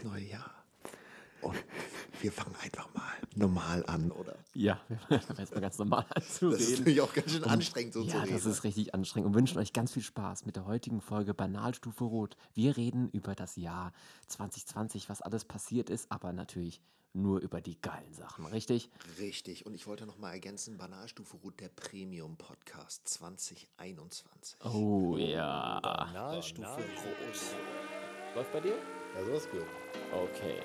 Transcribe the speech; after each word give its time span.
ins 0.00 0.10
neue 0.10 0.24
Jahr. 0.24 0.54
Und 1.42 1.56
wir 2.20 2.32
fangen 2.32 2.54
einfach 2.62 2.92
mal 2.94 3.12
normal 3.34 3.84
an, 3.86 4.10
oder? 4.10 4.36
Ja, 4.52 4.78
wir 5.08 5.20
fangen 5.20 5.40
jetzt 5.40 5.54
mal 5.54 5.60
ganz 5.60 5.78
normal 5.78 6.04
an 6.10 6.22
zu 6.22 6.50
Das 6.50 6.60
ist 6.60 6.66
reden. 6.68 6.78
natürlich 6.80 7.00
auch 7.00 7.14
ganz 7.14 7.30
schön 7.32 7.44
anstrengend, 7.44 7.94
so 7.94 8.04
zu 8.04 8.10
ja, 8.10 8.20
reden. 8.20 8.34
das 8.34 8.44
ist 8.44 8.64
richtig 8.64 8.94
anstrengend 8.94 9.28
und 9.28 9.34
wünschen 9.34 9.58
euch 9.58 9.72
ganz 9.72 9.92
viel 9.92 10.02
Spaß 10.02 10.44
mit 10.44 10.56
der 10.56 10.66
heutigen 10.66 11.00
Folge 11.00 11.32
Banalstufe 11.32 12.04
Rot. 12.04 12.36
Wir 12.52 12.76
reden 12.76 13.08
über 13.10 13.34
das 13.34 13.56
Jahr 13.56 13.92
2020, 14.26 15.08
was 15.08 15.22
alles 15.22 15.46
passiert 15.46 15.88
ist, 15.88 16.12
aber 16.12 16.34
natürlich 16.34 16.82
nur 17.14 17.40
über 17.40 17.60
die 17.62 17.80
geilen 17.80 18.12
Sachen, 18.12 18.44
richtig? 18.46 18.90
Richtig. 19.18 19.64
Und 19.64 19.74
ich 19.74 19.86
wollte 19.86 20.04
noch 20.06 20.18
mal 20.18 20.32
ergänzen, 20.32 20.76
Banalstufe 20.76 21.38
Rot, 21.38 21.58
der 21.58 21.70
Premium-Podcast 21.70 23.08
2021. 23.08 24.58
Oh 24.64 25.16
ja. 25.16 25.80
Banalstufe 25.80 26.68
Rot. 26.68 28.36
Läuft 28.36 28.52
bei 28.52 28.60
dir? 28.60 28.76
Ja, 29.14 29.24
so 29.24 29.32
ist 29.32 29.50
gut. 29.50 29.66
Okay. 30.12 30.60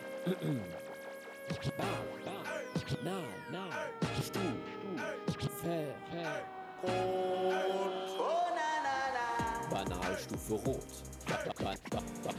Na, 3.03 3.21
na, 3.51 3.67
stu, 4.21 4.39
stu, 5.31 5.49
fe, 5.61 5.87
fe. 6.11 6.25
Banalstufe 9.71 10.53
Rot. 10.53 10.91
Ba, 11.27 11.37
ba, 11.45 11.73
ba, 11.89 12.01
ba. 12.23 12.31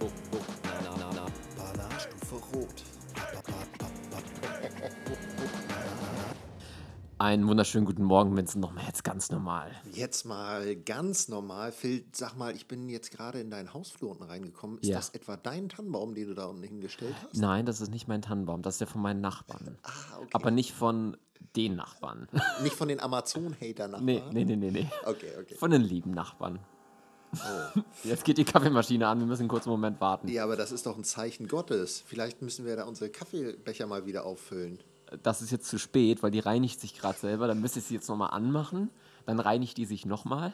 Oh, 0.00 0.10
oh, 0.32 0.44
na, 0.64 0.74
na, 0.80 0.96
na, 0.96 1.08
na. 1.12 1.24
Banalstufe 1.56 2.36
Rot. 2.54 2.78
Ba, 3.14 3.22
ba, 3.34 3.58
ba, 3.78 3.88
ba, 4.10 4.18
Einen 7.20 7.48
wunderschönen 7.48 7.84
guten 7.84 8.04
Morgen, 8.04 8.36
Vincent. 8.36 8.62
Nochmal 8.62 8.84
jetzt 8.86 9.02
ganz 9.02 9.30
normal. 9.30 9.72
Jetzt 9.92 10.24
mal 10.24 10.76
ganz 10.76 11.26
normal. 11.28 11.72
Phil, 11.72 12.04
sag 12.12 12.36
mal, 12.36 12.54
ich 12.54 12.68
bin 12.68 12.88
jetzt 12.88 13.10
gerade 13.10 13.40
in 13.40 13.50
deinen 13.50 13.74
Hausflur 13.74 14.12
unten 14.12 14.22
reingekommen. 14.22 14.78
Ist 14.78 14.88
Ja. 14.88 14.96
das 14.98 15.10
etwa 15.10 15.36
dein 15.36 15.68
Tannenbaum, 15.68 16.14
den 16.14 16.28
du 16.28 16.34
da 16.34 16.46
unten 16.46 16.62
hingestellt 16.62 17.16
hast? 17.24 17.34
Nein, 17.40 17.66
das 17.66 17.80
ist 17.80 17.90
nicht 17.90 18.06
mein 18.06 18.22
Tannenbaum, 18.22 18.62
das 18.62 18.74
ist 18.74 18.80
der 18.82 18.86
von 18.86 19.02
meinen 19.02 19.20
Nachbarn. 19.20 19.78
Ah, 19.82 19.90
okay. 20.18 20.28
Aber 20.32 20.52
nicht 20.52 20.72
von 20.72 21.16
den 21.56 21.76
Nachbarn. 21.76 22.28
Nicht 22.62 22.74
von 22.76 22.88
den 22.88 23.00
Amazon-Hater-Nachbarn? 23.00 24.04
nee, 24.04 24.22
nee, 24.32 24.44
nee, 24.44 24.56
nee, 24.56 24.70
nee. 24.70 24.90
Okay, 25.06 25.30
okay. 25.40 25.54
Von 25.56 25.70
den 25.70 25.80
lieben 25.82 26.10
Nachbarn. 26.10 26.58
Oh. 27.34 27.80
Jetzt 28.04 28.24
geht 28.24 28.38
die 28.38 28.44
Kaffeemaschine 28.44 29.06
an, 29.08 29.18
wir 29.20 29.26
müssen 29.26 29.42
einen 29.42 29.48
kurzen 29.48 29.70
Moment 29.70 30.00
warten. 30.00 30.28
Ja, 30.28 30.44
aber 30.44 30.56
das 30.56 30.72
ist 30.72 30.84
doch 30.86 30.96
ein 30.96 31.04
Zeichen 31.04 31.48
Gottes. 31.48 32.02
Vielleicht 32.06 32.42
müssen 32.42 32.64
wir 32.66 32.76
da 32.76 32.84
unsere 32.84 33.10
Kaffeebecher 33.10 33.86
mal 33.86 34.04
wieder 34.06 34.24
auffüllen. 34.26 34.78
Das 35.22 35.42
ist 35.42 35.50
jetzt 35.50 35.68
zu 35.68 35.78
spät, 35.78 36.22
weil 36.22 36.30
die 36.30 36.38
reinigt 36.40 36.80
sich 36.80 36.94
gerade 36.98 37.18
selber. 37.18 37.46
Dann 37.46 37.60
müsste 37.60 37.78
ich 37.78 37.86
sie 37.86 37.94
jetzt 37.94 38.08
nochmal 38.08 38.30
anmachen. 38.30 38.90
Dann 39.26 39.40
reinigt 39.40 39.76
die 39.76 39.86
sich 39.86 40.06
nochmal. 40.06 40.52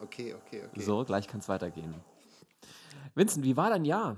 Okay, 0.00 0.34
okay, 0.34 0.64
okay. 0.66 0.80
So, 0.80 1.04
gleich 1.04 1.26
kann 1.26 1.40
es 1.40 1.48
weitergehen. 1.48 1.94
Vincent, 3.14 3.44
wie 3.44 3.56
war 3.56 3.70
dein 3.70 3.84
Jahr? 3.84 4.16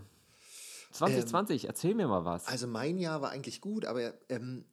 2020, 0.93 1.67
erzähl 1.67 1.95
mir 1.95 2.09
mal 2.09 2.25
was. 2.25 2.47
Also 2.47 2.67
mein 2.67 2.99
Jahr 2.99 3.23
war 3.23 3.31
eigentlich 3.31 3.61
gut, 3.61 3.85
aber 3.85 4.13
ähm, 4.29 4.65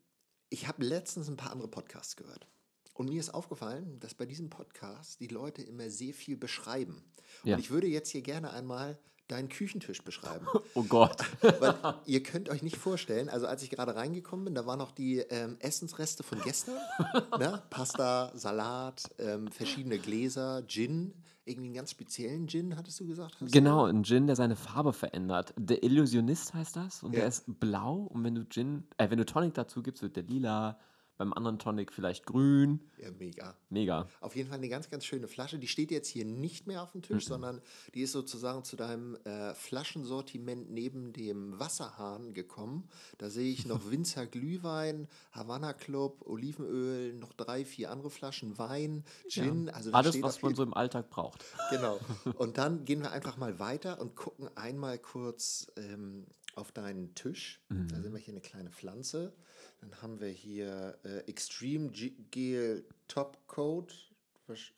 ich 0.50 0.68
habe 0.68 0.84
letztens 0.84 1.30
ein 1.30 1.38
paar 1.38 1.52
andere 1.52 1.68
Podcasts 1.68 2.16
gehört. 2.16 2.48
Und 2.94 3.10
mir 3.10 3.20
ist 3.20 3.34
aufgefallen, 3.34 4.00
dass 4.00 4.16
bei 4.16 4.26
diesem 4.26 4.50
Podcast 4.50 5.20
die 5.20 5.28
Leute 5.28 5.62
immer 5.62 5.90
sehr 5.90 6.14
viel 6.14 6.36
beschreiben. 6.36 7.04
Und 7.44 7.50
Ja. 7.52 7.58
ich 7.60 7.70
würde 7.70 7.88
jetzt 7.88 8.10
hier 8.10 8.24
gerne 8.24 8.52
einmal 8.52 8.98
deinen 9.28 9.50
Küchentisch 9.50 10.02
beschreiben. 10.04 10.48
Oh 10.74 10.84
Gott. 10.84 11.24
Weil 11.60 11.76
ihr 12.06 12.22
könnt 12.22 12.50
euch 12.50 12.62
nicht 12.62 12.78
vorstellen, 12.78 13.30
also 13.30 13.48
als 13.48 13.64
ich 13.64 13.70
gerade 13.70 13.96
reingekommen 13.96 14.46
bin, 14.46 14.56
da 14.56 14.66
waren 14.66 14.78
noch 14.78 14.92
die 14.92 15.20
ähm, 15.20 15.58
Essensreste 15.60 16.22
von 16.24 16.40
gestern. 16.42 16.76
ne? 17.40 17.64
Pasta, 17.70 18.32
Salat, 18.36 19.04
ähm, 19.18 19.48
verschiedene 19.52 19.98
Gläser, 19.98 20.64
Gin, 20.68 21.14
irgendwie 21.46 21.68
einen 21.68 21.76
ganz 21.76 21.92
speziellen 21.92 22.48
Gin, 22.48 22.76
hattest 22.76 23.00
du 23.00 23.08
gesagt? 23.08 23.34
Hast 23.40 23.42
du? 23.42 23.52
Genau, 23.60 23.86
ein 23.86 24.04
Gin, 24.04 24.28
der 24.28 24.36
seine 24.36 24.56
Farbe 24.56 24.94
verändert. 24.94 25.54
Der 25.58 25.82
Illusionist 25.84 26.54
heißt 26.54 26.76
das 26.76 27.02
und 27.04 27.14
Ja. 27.14 27.22
der 27.22 27.30
ist 27.30 27.46
blau 27.60 28.08
und 28.12 28.24
wenn 28.24 28.36
du 28.36 28.48
Gin, 28.48 28.84
äh, 28.98 29.10
wenn 29.10 29.18
du 29.18 29.26
Tonic 29.26 29.54
dazu 29.56 29.82
gibst, 29.82 30.04
wird 30.04 30.16
der 30.16 30.24
lila, 30.24 30.78
beim 31.18 31.34
anderen 31.34 31.60
Tonic 31.60 31.92
vielleicht 31.92 32.26
grün. 32.26 32.80
Ja, 32.98 33.10
mega. 33.12 33.56
Mega. 33.70 34.08
Auf 34.22 34.36
jeden 34.36 34.50
Fall 34.50 34.60
eine 34.60 34.70
ganz, 34.70 34.90
ganz 34.90 35.06
schöne 35.06 35.28
Flasche. 35.28 35.60
Die 35.60 35.68
steht 35.68 35.92
jetzt 35.92 36.08
hier 36.08 36.26
nicht 36.26 36.68
mehr 36.68 36.84
auf 36.84 36.92
dem 36.92 37.02
Tisch, 37.02 37.26
sondern 37.26 37.62
die 37.96 38.02
ist 38.02 38.12
sozusagen 38.12 38.64
zu 38.64 38.76
deinem 38.76 39.16
äh, 39.24 39.54
Flaschensortiment 39.56 40.72
neben 40.72 41.14
dem 41.14 41.60
Wasserhahn 41.60 42.34
gekommen. 42.34 42.88
Da 43.18 43.30
sehe 43.30 43.52
ich 43.52 43.66
noch 43.66 43.82
Winzer 43.92 44.28
Glühwein, 44.28 45.08
Havanna 45.32 45.74
Club, 45.74 46.22
Olivenöl, 46.26 47.14
noch 47.14 47.34
drei, 47.34 47.66
vier 47.66 47.92
andere 47.92 48.10
Flaschen 48.10 48.58
Wein, 48.58 49.04
Gin. 49.28 49.70
Also 49.70 49.92
da 49.92 49.98
Alles, 49.98 50.22
was 50.22 50.42
man 50.42 50.56
so 50.56 50.64
im 50.64 50.74
Alltag 50.74 51.10
braucht. 51.10 51.44
Genau. 51.72 52.00
Und 52.38 52.58
dann 52.58 52.86
gehen 52.86 53.02
wir 53.02 53.12
einfach 53.12 53.38
mal 53.38 53.60
weiter 53.60 54.00
und 54.00 54.16
gucken 54.16 54.50
einmal 54.56 54.98
kurz 54.98 55.68
ähm, 55.78 56.26
auf 56.56 56.72
deinen 56.72 57.14
Tisch. 57.16 57.62
Mhm. 57.70 57.88
Da 57.88 58.02
sehen 58.02 58.14
wir 58.14 58.20
hier 58.20 58.34
eine 58.34 58.42
kleine 58.42 58.70
Pflanze. 58.70 59.34
Dann 59.80 60.02
haben 60.02 60.20
wir 60.20 60.30
hier 60.30 60.98
äh, 61.04 61.20
Extreme 61.30 61.90
G 61.90 62.12
Gel 62.32 62.86
Top 63.08 63.38
Coat. 63.48 63.94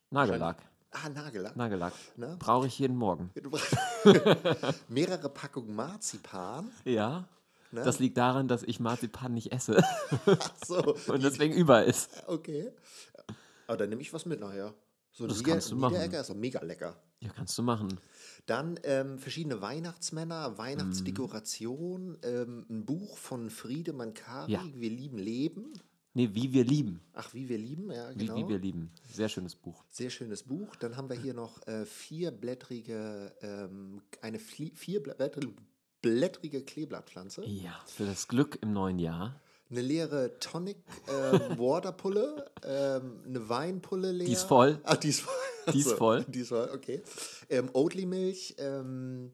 Nagellack. 0.09 0.57
Ah, 0.91 1.09
Nagellack. 1.09 1.55
Nagellack. 1.55 1.93
Ne? 2.15 2.35
Brauche 2.39 2.67
ich 2.67 2.79
jeden 2.79 2.97
Morgen. 2.97 3.31
Mehrere 4.87 5.29
Packungen 5.29 5.75
Marzipan. 5.75 6.71
Ja. 6.83 7.29
Ne? 7.71 7.83
Das 7.83 7.99
liegt 7.99 8.17
daran, 8.17 8.47
dass 8.47 8.63
ich 8.63 8.79
Marzipan 8.79 9.35
nicht 9.35 9.51
esse 9.51 9.83
Ach 10.25 10.51
so. 10.65 10.95
und 11.13 11.23
deswegen 11.23 11.53
über 11.53 11.83
ist. 11.83 12.23
Okay. 12.25 12.71
Aber 13.67 13.77
dann 13.77 13.89
nehme 13.89 14.01
ich 14.01 14.11
was 14.11 14.25
mit 14.25 14.39
nachher. 14.39 14.73
So 15.11 15.27
Das 15.27 15.37
Nieder 15.37 15.51
kannst 15.51 15.71
du 15.71 15.75
machen. 15.75 15.93
Niederegger 15.93 16.21
ist 16.21 16.29
doch 16.29 16.35
mega 16.35 16.63
lecker. 16.63 17.01
Ja, 17.19 17.29
kannst 17.35 17.57
du 17.57 17.63
machen. 17.63 17.99
Dann 18.45 18.79
ähm, 18.83 19.19
verschiedene 19.19 19.61
Weihnachtsmänner, 19.61 20.57
Weihnachtsdekoration, 20.57 22.17
ähm, 22.23 22.65
ein 22.69 22.85
Buch 22.85 23.17
von 23.17 23.49
Friede 23.49 23.93
Mankari, 23.93 24.53
Ja. 24.53 24.63
Wir 24.73 24.89
lieben 24.89 25.17
Leben. 25.17 25.73
Nee, 26.13 26.29
wie 26.33 26.53
wir 26.53 26.63
lieben. 26.63 27.01
Ach, 27.13 27.33
wie 27.33 27.49
wir 27.49 27.57
lieben, 27.57 27.91
ja, 27.91 28.09
Wie, 28.11 28.25
genau. 28.25 28.35
wie 28.37 28.47
wir 28.47 28.57
lieben. 28.57 28.91
Sehr 29.13 29.29
schönes 29.29 29.55
Buch. 29.55 29.83
Sehr 29.89 30.09
schönes 30.09 30.43
Buch. 30.43 30.75
Dann 30.75 30.97
haben 30.97 31.09
wir 31.09 31.15
hier 31.15 31.33
noch 31.33 31.65
äh, 31.67 31.85
vierblättrige, 31.85 33.33
ähm, 33.41 34.01
eine 34.21 34.39
vierblättrige 34.39 35.53
blättrige 36.01 36.63
Kleeblattpflanze. 36.63 37.45
Ja, 37.45 37.79
für 37.85 38.05
das 38.05 38.27
Glück 38.27 38.57
im 38.61 38.71
neuen 38.73 38.99
Jahr. 38.99 39.39
Eine 39.71 39.81
leere 39.81 40.39
Tonic 40.39 40.77
ähm, 41.07 41.39
Waterpulle, 41.59 42.49
ähm, 42.63 43.21
eine 43.27 43.49
Weinpulle 43.49 44.11
leer. 44.11 44.25
Die 44.25 44.33
ist 44.33 44.43
voll. 44.43 44.79
Ah, 44.83 44.95
die 44.95 45.09
ist 45.09 45.21
voll. 45.21 45.33
Die 45.73 45.79
ist 45.79 45.85
Achso, 45.87 45.97
voll. 45.97 46.25
Die 46.27 46.39
ist 46.39 46.49
voll, 46.49 46.69
okay. 46.73 47.03
Ähm, 47.49 47.69
Oatly-Milch, 47.73 48.55
ähm, 48.57 49.31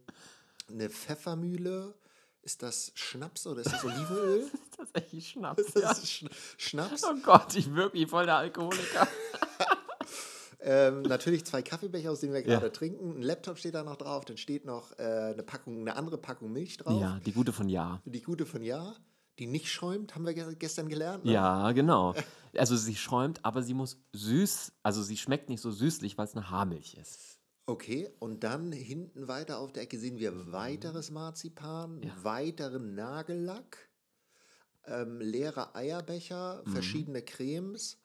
eine 0.70 0.90
Pfeffermühle. 0.90 1.94
Ist 2.42 2.62
das 2.62 2.92
Schnaps 2.96 3.48
oder 3.48 3.62
ist 3.62 3.72
das 3.72 3.84
Olivenöl? 3.86 4.46
Tatsächlich 4.76 5.30
Schnaps. 5.30 5.64
Das 5.74 5.82
Ja. 5.82 5.92
ist 5.92 6.08
Sch 6.08 6.26
Schnaps. 6.58 7.04
Oh 7.06 7.16
Gott, 7.24 7.56
ich 7.56 7.74
wirke 7.74 7.94
wie 7.94 8.06
voll 8.06 8.26
der 8.26 8.36
Alkoholiker. 8.38 9.08
Ähm, 10.68 11.04
natürlich 11.04 11.46
zwei 11.46 11.62
Kaffeebecher, 11.62 12.10
aus 12.12 12.22
denen 12.22 12.34
wir 12.34 12.40
Ja. 12.40 12.48
gerade 12.48 12.72
trinken. 12.72 13.18
Ein 13.18 13.22
Laptop 13.22 13.60
steht 13.60 13.76
da 13.76 13.84
noch 13.84 13.98
drauf. 13.98 14.26
Dann 14.26 14.38
steht 14.38 14.66
noch 14.66 14.98
äh, 14.98 15.04
eine 15.04 15.44
Packung, 15.44 15.82
eine 15.82 15.96
andere 15.96 16.18
Packung 16.18 16.52
Milch 16.52 16.78
drauf. 16.78 17.00
Ja, 17.00 17.20
die 17.24 17.34
gute 17.34 17.54
von 17.54 17.70
Ja. 17.70 18.02
Die 18.06 18.22
gute 18.24 18.48
von 18.48 18.64
Ja, 18.64 18.96
die 19.40 19.48
nicht 19.48 19.70
schäumt, 19.70 20.16
haben 20.16 20.26
wir 20.26 20.34
ge 20.34 20.56
gestern 20.58 20.88
gelernt. 20.90 21.26
Ne? 21.26 21.34
Ja, 21.34 21.72
genau. 21.74 22.14
Also 22.58 22.76
sie 22.78 22.96
schäumt, 22.96 23.44
aber 23.44 23.64
sie 23.64 23.74
muss 23.74 23.98
süß, 24.14 24.72
also 24.84 25.04
sie 25.04 25.18
schmeckt 25.18 25.50
nicht 25.50 25.62
so 25.62 25.72
süßlich, 25.72 26.18
weil 26.18 26.26
es 26.26 26.36
eine 26.36 26.50
Haarmilch 26.50 26.94
ist. 26.96 27.40
Okay, 27.68 28.10
und 28.20 28.44
dann 28.44 28.72
hinten 28.72 29.28
weiter 29.28 29.60
auf 29.60 29.74
der 29.74 29.84
Ecke 29.84 29.98
sehen 29.98 30.20
wir 30.20 30.52
weiteres 30.54 31.10
Marzipan, 31.12 32.02
Ja. 32.04 32.12
weiteren 32.24 32.94
Nagellack, 32.96 33.90
ähm, 34.88 35.20
leere 35.20 35.76
Eierbecher, 35.76 36.62
Mhm. 36.66 36.72
verschiedene 36.72 37.22
Cremes. 37.24 37.98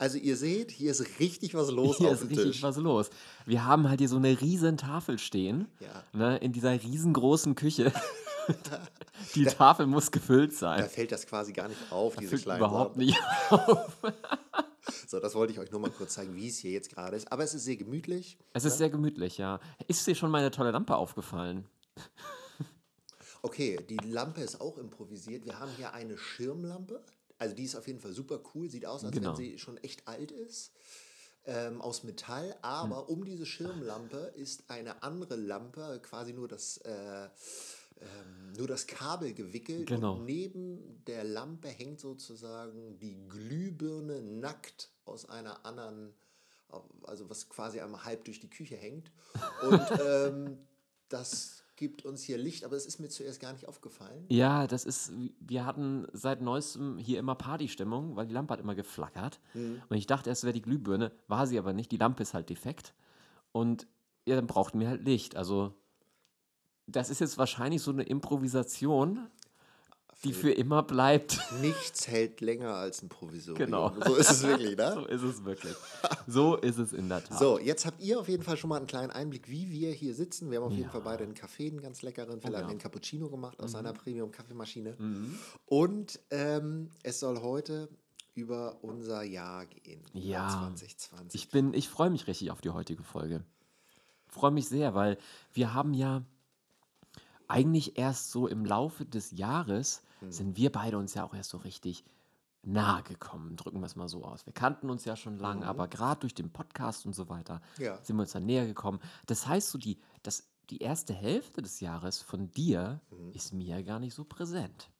Also 0.00 0.16
ihr 0.16 0.36
seht, 0.36 0.70
hier 0.70 0.92
ist 0.92 1.18
richtig 1.18 1.54
was 1.54 1.72
los 1.72 1.96
Hier 1.96 2.06
auf 2.06 2.14
ist 2.14 2.20
dem 2.22 2.28
richtig 2.28 2.52
Tisch. 2.52 2.62
was 2.62 2.76
los. 2.76 3.10
Wir 3.46 3.64
haben 3.64 3.88
halt 3.88 3.98
hier 3.98 4.08
so 4.08 4.16
eine 4.16 4.40
riesen 4.40 4.76
Tafel 4.76 5.18
stehen, 5.18 5.66
Ja. 5.80 6.04
ne, 6.12 6.36
in 6.38 6.52
dieser 6.52 6.72
riesengroßen 6.80 7.54
Küche. 7.56 7.92
Die 9.34 9.44
Tafel 9.44 9.86
muss 9.86 10.10
gefüllt 10.10 10.52
Da 10.52 10.56
sein. 10.56 10.88
fällt 10.88 11.12
das 11.12 11.26
quasi 11.26 11.52
gar 11.52 11.68
nicht 11.68 11.90
auf, 11.92 12.16
diese 12.16 12.30
Füllt 12.30 12.42
kleinen 12.42 12.58
überhaupt 12.60 12.96
nicht 12.96 13.18
auf. 13.50 13.96
So, 15.06 15.20
das 15.20 15.34
wollte 15.34 15.52
ich 15.52 15.58
euch 15.58 15.70
nur 15.70 15.80
mal 15.80 15.90
kurz 15.90 16.14
zeigen, 16.14 16.34
wie 16.34 16.48
es 16.48 16.58
hier 16.58 16.70
jetzt 16.70 16.90
gerade 16.90 17.14
ist. 17.16 17.30
Aber 17.30 17.42
es 17.44 17.52
ist 17.52 17.64
sehr 17.64 17.76
gemütlich. 17.76 18.38
Es 18.54 18.64
ist 18.64 18.78
sehr 18.78 18.88
gemütlich, 18.88 19.36
ja. 19.38 19.60
Ist 19.86 20.06
dir 20.06 20.14
schon 20.14 20.30
meine 20.30 20.50
tolle 20.50 20.70
Lampe 20.70 20.96
aufgefallen? 20.96 21.66
Okay, 23.42 23.78
die 23.88 23.96
Lampe 23.98 24.40
ist 24.40 24.60
auch 24.60 24.78
improvisiert. 24.78 25.44
Wir 25.44 25.60
haben 25.60 25.70
hier 25.76 25.92
eine 25.92 26.18
Schirmlampe. 26.18 27.00
Also 27.38 27.54
die 27.54 27.62
ist 27.64 27.76
auf 27.76 27.86
jeden 27.86 28.00
Fall 28.00 28.12
super 28.12 28.40
cool. 28.54 28.68
Sieht 28.68 28.84
aus, 28.84 29.04
als 29.04 29.14
Genau. 29.14 29.30
wenn 29.30 29.36
sie 29.36 29.58
schon 29.58 29.76
echt 29.78 30.06
alt 30.08 30.32
ist. 30.32 30.72
Ähm, 31.44 31.80
aus 31.80 32.02
Metall. 32.02 32.56
Aber 32.62 33.02
Hm. 33.06 33.14
um 33.14 33.24
diese 33.24 33.46
Schirmlampe 33.46 34.32
ist 34.34 34.68
eine 34.68 35.02
andere 35.04 35.36
Lampe, 35.36 36.00
quasi 36.02 36.32
nur 36.32 36.48
das, 36.48 36.78
äh, 36.78 37.28
ähm, 38.00 38.52
nur 38.56 38.66
das 38.66 38.86
Kabel 38.86 39.34
gewickelt. 39.34 39.86
Genau. 39.86 40.16
Und 40.16 40.24
neben 40.24 41.04
der 41.06 41.24
Lampe 41.24 41.68
hängt 41.68 42.00
sozusagen 42.00 42.98
die 42.98 43.16
Glühbirne 43.28 44.22
nackt 44.22 44.90
aus 45.04 45.28
einer 45.28 45.64
anderen, 45.64 46.12
also 47.04 47.28
was 47.30 47.48
quasi 47.48 47.80
einmal 47.80 48.04
halb 48.04 48.24
durch 48.24 48.40
die 48.40 48.50
Küche 48.50 48.76
hängt. 48.76 49.10
Und 49.62 49.80
ähm, 50.06 50.58
das 51.08 51.62
gibt 51.76 52.04
uns 52.04 52.22
hier 52.22 52.36
Licht, 52.36 52.64
aber 52.64 52.74
es 52.74 52.86
ist 52.86 52.98
mir 52.98 53.08
zuerst 53.08 53.40
gar 53.40 53.52
nicht 53.52 53.68
aufgefallen. 53.68 54.26
Ja, 54.28 54.66
das 54.66 54.84
ist, 54.84 55.12
wir 55.38 55.64
hatten 55.64 56.06
seit 56.12 56.42
neuestem 56.42 56.98
hier 56.98 57.20
immer 57.20 57.36
Partystimmung, 57.36 58.16
weil 58.16 58.26
die 58.26 58.34
Lampe 58.34 58.52
hat 58.52 58.60
immer 58.60 58.74
geflackert. 58.74 59.38
Mhm. 59.54 59.80
Und 59.88 59.96
ich 59.96 60.08
dachte 60.08 60.28
erst, 60.28 60.40
es 60.40 60.44
wäre 60.44 60.54
die 60.54 60.62
Glühbirne, 60.62 61.12
war 61.28 61.46
sie 61.46 61.58
aber 61.58 61.72
nicht. 61.72 61.92
Die 61.92 61.96
Lampe 61.96 62.24
ist 62.24 62.34
halt 62.34 62.50
defekt. 62.50 62.94
Und 63.52 63.86
ja, 64.26 64.34
dann 64.34 64.48
brauchten 64.48 64.80
wir 64.80 64.88
halt 64.88 65.04
Licht. 65.04 65.36
Also, 65.36 65.72
das 66.88 67.10
ist 67.10 67.20
jetzt 67.20 67.38
wahrscheinlich 67.38 67.82
so 67.82 67.90
eine 67.90 68.02
Improvisation, 68.02 69.28
die 70.24 70.32
für 70.32 70.50
immer 70.50 70.82
bleibt. 70.82 71.38
Nichts 71.60 72.08
hält 72.08 72.40
länger 72.40 72.74
als 72.74 73.02
ein 73.02 73.08
Provisorium. 73.08 73.66
Genau. 73.66 73.92
So 74.04 74.14
ist 74.16 74.30
es 74.30 74.42
wirklich, 74.42 74.76
ne? 74.76 74.92
So 74.96 75.06
ist 75.06 75.22
es 75.22 75.44
wirklich. 75.44 75.74
So 76.26 76.56
ist 76.56 76.78
es 76.78 76.92
in 76.92 77.08
der 77.08 77.22
Tat. 77.22 77.38
So, 77.38 77.58
jetzt 77.58 77.86
habt 77.86 78.02
ihr 78.02 78.18
auf 78.18 78.28
jeden 78.28 78.42
Fall 78.42 78.56
schon 78.56 78.68
mal 78.70 78.78
einen 78.78 78.88
kleinen 78.88 79.12
Einblick, 79.12 79.48
wie 79.48 79.70
wir 79.70 79.92
hier 79.92 80.14
sitzen. 80.14 80.50
Wir 80.50 80.58
haben 80.58 80.66
auf 80.66 80.72
jeden 80.72 80.90
Fall 80.90 81.02
beide 81.02 81.22
einen 81.22 81.34
Kaffee, 81.34 81.68
einen 81.68 81.80
ganz 81.80 82.02
leckeren. 82.02 82.40
Phil 82.40 82.56
hat 82.56 82.62
ja. 82.62 82.68
einen 82.68 82.78
Cappuccino 82.78 83.28
gemacht 83.28 83.60
aus 83.60 83.72
Mhm. 83.74 83.78
einer 83.78 83.92
Premium-Kaffeemaschine. 83.92 84.96
Und 85.66 86.18
ähm, 86.30 86.90
es 87.04 87.20
soll 87.20 87.40
heute 87.40 87.88
über 88.34 88.78
unser 88.82 89.22
Jahr 89.22 89.66
gehen. 89.66 90.00
Ja. 90.14 90.48
2020. 90.48 91.40
Ich 91.40 91.50
bin, 91.50 91.74
ich 91.74 91.88
freue 91.88 92.10
mich 92.10 92.26
richtig 92.26 92.50
auf 92.50 92.60
die 92.60 92.70
heutige 92.70 93.02
Folge. 93.04 93.44
Freue 94.26 94.50
mich 94.50 94.68
sehr, 94.68 94.94
weil 94.94 95.16
wir 95.52 95.74
haben 95.74 95.94
ja 95.94 96.22
eigentlich 97.48 97.98
erst 97.98 98.30
so 98.30 98.46
im 98.46 98.64
Laufe 98.64 99.04
des 99.06 99.30
Jahres 99.32 100.02
Hm. 100.20 100.32
sind 100.32 100.56
wir 100.56 100.70
beide 100.72 100.98
uns 100.98 101.14
ja 101.14 101.24
auch 101.24 101.34
erst 101.34 101.50
so 101.50 101.58
richtig 101.58 102.04
nahe 102.62 103.02
gekommen, 103.04 103.56
drücken 103.56 103.78
wir 103.80 103.86
es 103.86 103.94
mal 103.96 104.08
so 104.08 104.24
aus. 104.24 104.44
Wir 104.44 104.52
kannten 104.52 104.90
uns 104.90 105.04
ja 105.04 105.14
schon 105.16 105.38
lange, 105.38 105.64
aber 105.66 105.86
gerade 105.88 106.20
durch 106.20 106.34
den 106.34 106.50
Podcast 106.52 107.06
und 107.06 107.14
so 107.14 107.28
weiter 107.28 107.62
Mhm. 107.78 107.84
Ja. 107.84 107.98
sind 108.04 108.16
wir 108.16 108.22
uns 108.22 108.32
dann 108.32 108.44
näher 108.46 108.66
gekommen. 108.66 108.98
Das 109.26 109.46
heißt, 109.46 109.70
so 109.70 109.78
die, 109.78 109.98
das, 110.22 110.48
die 110.70 110.78
erste 110.78 111.14
Hälfte 111.14 111.62
des 111.62 111.80
Jahres 111.80 112.20
von 112.20 112.50
dir 112.50 113.00
Mhm. 113.10 113.30
ist 113.32 113.54
mir 113.54 113.82
gar 113.84 114.00
nicht 114.00 114.14
so 114.14 114.24
präsent. 114.24 114.90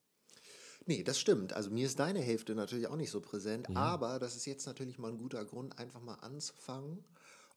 Nee, 0.86 1.02
das 1.02 1.18
stimmt. 1.18 1.52
Also 1.52 1.70
mir 1.70 1.84
ist 1.84 1.98
deine 1.98 2.20
Hälfte 2.20 2.54
natürlich 2.54 2.86
auch 2.86 2.96
nicht 2.96 3.10
so 3.10 3.20
präsent, 3.20 3.68
aber 3.76 4.18
das 4.18 4.36
ist 4.36 4.46
jetzt 4.46 4.66
natürlich 4.66 4.98
mal 4.98 5.10
ein 5.10 5.18
guter 5.18 5.44
Grund, 5.44 5.78
einfach 5.78 6.00
mal 6.00 6.14
anzufangen. 6.14 7.04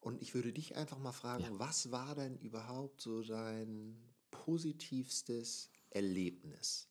Und 0.02 0.22
ich 0.22 0.34
würde 0.34 0.52
dich 0.52 0.76
einfach 0.76 0.98
mal 0.98 1.12
fragen, 1.14 1.46
was 1.60 1.92
war 1.92 2.16
denn 2.16 2.38
überhaupt 2.40 3.00
so 3.02 3.22
dein 3.22 3.96
positivstes 4.46 5.70
Erlebnis? 5.92 6.88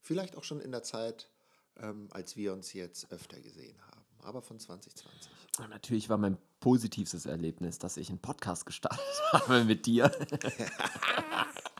Vielleicht 0.00 0.36
auch 0.36 0.42
schon 0.42 0.60
in 0.60 0.72
der 0.72 0.82
Zeit, 0.82 1.30
ähm, 1.76 2.08
als 2.10 2.36
wir 2.36 2.52
uns 2.52 2.72
jetzt 2.72 3.12
öfter 3.12 3.40
gesehen 3.40 3.80
haben, 3.86 4.04
aber 4.22 4.42
von 4.42 4.58
2020. 4.58 5.30
Und 5.60 5.70
natürlich 5.70 6.08
war 6.08 6.18
mein 6.18 6.38
positivstes 6.58 7.26
Erlebnis, 7.26 7.78
dass 7.78 7.96
ich 7.96 8.08
einen 8.08 8.18
Podcast 8.18 8.66
gestartet 8.66 9.00
habe 9.32 9.64
mit 9.64 9.86
dir. 9.86 10.10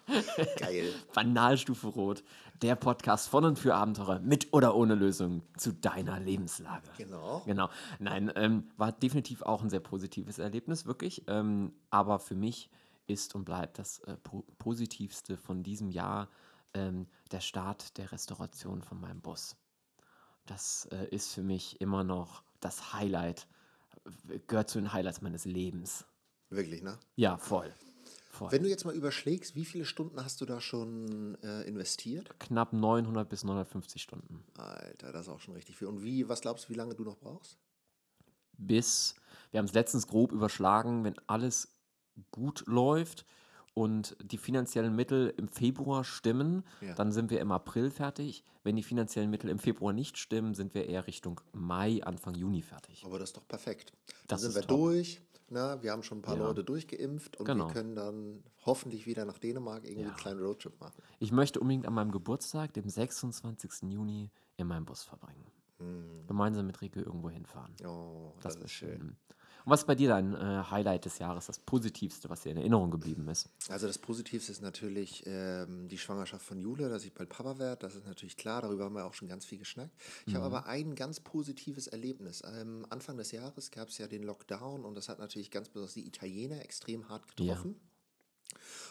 Geil. 0.59 0.95
Banalstufe 1.15 1.89
Rot, 1.89 2.23
der 2.63 2.77
Podcast 2.77 3.29
von 3.29 3.45
und 3.45 3.59
für 3.59 3.75
Abenteurer 3.75 4.21
mit 4.21 4.53
oder 4.53 4.77
ohne 4.77 4.95
Lösung 4.95 5.43
zu 5.57 5.73
deiner 5.73 6.21
Lebenslage. 6.21 6.89
Genau. 6.97 7.43
Genau. 7.45 7.69
Nein, 7.99 8.33
ähm, 8.37 8.71
war 8.77 8.93
definitiv 8.93 9.43
auch 9.43 9.63
ein 9.63 9.71
sehr 9.71 9.81
positives 9.81 10.39
Erlebnis, 10.39 10.87
wirklich. 10.87 11.25
Ähm, 11.27 11.73
aber 11.91 12.21
für 12.21 12.37
mich 12.37 12.71
ist 13.09 13.35
und 13.35 13.45
bleibt 13.45 13.79
das 13.79 14.01
äh, 14.01 14.17
po 14.17 14.43
Positivste 14.59 15.37
von 15.37 15.63
diesem 15.63 15.91
Jahr 15.91 16.29
ähm, 16.75 17.07
der 17.33 17.41
Start 17.41 17.97
der 17.99 18.13
Restauration 18.13 18.83
von 18.83 19.01
meinem 19.01 19.21
Bus. 19.21 19.57
Das 20.47 20.87
äh, 20.93 21.07
ist 21.11 21.33
für 21.33 21.43
mich 21.43 21.81
immer 21.81 22.05
noch 22.05 22.43
das 22.61 22.93
Highlight, 22.93 23.47
äh, 24.29 24.39
gehört 24.47 24.71
zu 24.71 24.79
den 24.79 24.93
Highlights 24.93 25.21
meines 25.21 25.45
Lebens. 25.45 26.05
Wirklich, 26.51 26.83
ne? 26.83 26.99
Ja, 27.17 27.37
voll. 27.37 27.73
voll. 28.31 28.51
Wenn 28.53 28.63
du 28.63 28.69
jetzt 28.69 28.85
mal 28.85 28.95
überschlägst, 28.95 29.55
wie 29.55 29.65
viele 29.65 29.85
Stunden 29.85 30.25
hast 30.25 30.41
du 30.41 30.47
da 30.47 30.61
schon 30.61 31.37
äh, 31.43 31.63
investiert? 31.63 32.39
Knapp 32.41 32.73
900 32.73 33.29
bis 33.29 33.45
950 33.45 34.01
Stunden. 34.03 34.45
Alter, 34.57 35.13
das 35.13 35.27
ist 35.27 35.29
auch 35.33 35.41
schon 35.41 35.55
richtig 35.55 35.77
viel. 35.77 35.89
Und 35.89 36.03
wie, 36.03 36.29
was 36.29 36.41
glaubst 36.41 36.67
du, 36.67 36.71
wie 36.71 36.77
lange 36.77 36.95
du 36.95 37.05
noch 37.05 37.19
brauchst? 37.19 37.59
bis, 38.59 39.15
wir 39.51 39.59
haben 39.59 39.67
es 39.67 39.73
letztens 39.73 40.07
grob 40.07 40.33
überschlagen, 40.33 41.05
wenn 41.05 41.19
alles 41.27 41.78
gut 42.31 42.65
läuft 42.67 43.25
und 43.75 44.17
die 44.23 44.39
finanziellen 44.39 44.95
Mittel 44.97 45.33
im 45.37 45.49
Februar 45.49 46.03
stimmen, 46.05 46.65
Ja. 46.81 46.95
dann 46.95 47.13
sind 47.13 47.31
wir 47.31 47.41
im 47.41 47.53
April 47.53 47.91
fertig. 47.91 48.43
Wenn 48.65 48.77
die 48.77 48.83
finanziellen 48.83 49.31
Mittel 49.31 49.51
im 49.51 49.59
Februar 49.59 49.93
nicht 49.93 50.19
stimmen, 50.19 50.55
sind 50.55 50.75
wir 50.75 50.87
eher 50.89 51.07
Richtung 51.07 51.41
Mai, 51.53 52.03
Anfang 52.03 52.35
Juni 52.35 52.63
fertig. 52.63 53.03
Aber 53.05 53.19
das 53.19 53.31
ist 53.31 53.37
doch 53.37 53.47
perfekt. 53.47 53.93
Dann 54.07 54.15
Das 54.27 54.43
sind 54.43 54.55
wir 54.55 54.63
top. 54.63 54.77
durch. 54.79 55.21
Na, 55.51 55.83
wir 55.83 55.93
haben 55.93 56.03
schon 56.03 56.19
ein 56.19 56.23
paar 56.23 56.37
Ja. 56.37 56.45
Leute 56.47 56.63
durchgeimpft 56.63 57.39
und 57.39 57.47
Genau. 57.47 57.69
wir 57.69 57.73
können 57.73 57.95
dann 57.95 58.43
hoffentlich 58.67 59.07
wieder 59.07 59.25
nach 59.25 59.39
Dänemark 59.39 59.85
irgendwie 59.85 60.03
Ja. 60.03 60.09
einen 60.09 60.17
kleinen 60.17 60.41
Roadtrip 60.41 60.79
machen. 60.81 61.01
Ich 61.21 61.33
möchte 61.33 61.59
unbedingt 61.61 61.87
an 61.87 61.95
meinem 61.95 62.11
Geburtstag, 62.11 62.75
dem 62.75 62.89
26. 62.91 63.91
Juni, 63.91 64.31
in 64.59 64.67
meinem 64.67 64.85
Bus 64.85 65.05
verbringen. 65.05 65.47
Gemeinsam 66.27 66.67
mit 66.67 66.81
Rieke 66.81 67.01
irgendwo 67.01 67.31
hinfahren. 67.31 67.73
Oh, 67.87 68.33
Das, 68.43 68.55
das, 68.55 68.57
ist 68.57 68.63
ist 68.65 68.71
schön. 68.73 68.99
schön. 68.99 69.17
Und 69.69 69.73
was 69.73 69.81
ist 69.81 69.87
bei 69.87 69.95
dir 69.95 70.09
dein 70.09 70.33
äh, 70.35 70.63
Highlight 70.71 71.05
des 71.05 71.19
Jahres, 71.19 71.45
das 71.45 71.59
Positivste, 71.59 72.31
was 72.31 72.41
dir 72.41 72.53
in 72.53 72.57
Erinnerung 72.57 72.91
geblieben 72.91 73.29
ist? 73.29 73.51
Also 73.69 73.87
das 73.87 73.99
Positivste 73.99 74.51
ist 74.51 74.63
natürlich 74.63 75.25
ähm, 75.27 75.89
die 75.89 75.99
Schwangerschaft 75.99 76.43
von 76.43 76.59
Jule, 76.59 76.89
dass 76.89 77.05
ich 77.05 77.13
bald 77.13 77.29
Papa 77.29 77.59
werde. 77.59 77.79
Das 77.83 77.95
ist 77.95 78.07
natürlich 78.07 78.39
klar, 78.39 78.63
darüber 78.63 78.85
haben 78.87 78.95
wir 78.95 79.05
auch 79.05 79.13
schon 79.13 79.29
ganz 79.29 79.45
viel 79.45 79.59
geschnackt. 79.59 79.93
Ich 80.25 80.35
habe 80.35 80.47
aber 80.47 80.65
ein 80.69 80.95
ganz 80.95 81.21
positives 81.21 81.87
Erlebnis. 81.87 82.43
Ähm, 82.47 82.87
Anfang 82.89 83.19
des 83.19 83.31
Jahres 83.31 83.71
gab 83.71 83.89
es 83.89 83.99
ja 83.99 84.07
den 84.07 84.23
Lockdown 84.23 84.87
und 84.87 84.95
das 84.95 85.11
hat 85.11 85.19
natürlich 85.19 85.51
ganz 85.51 85.69
besonders 85.69 85.93
die 85.93 86.07
Italiener 86.07 86.63
extrem 86.63 87.11
hart 87.11 87.25
Ja. 87.39 87.53
getroffen. 87.53 87.77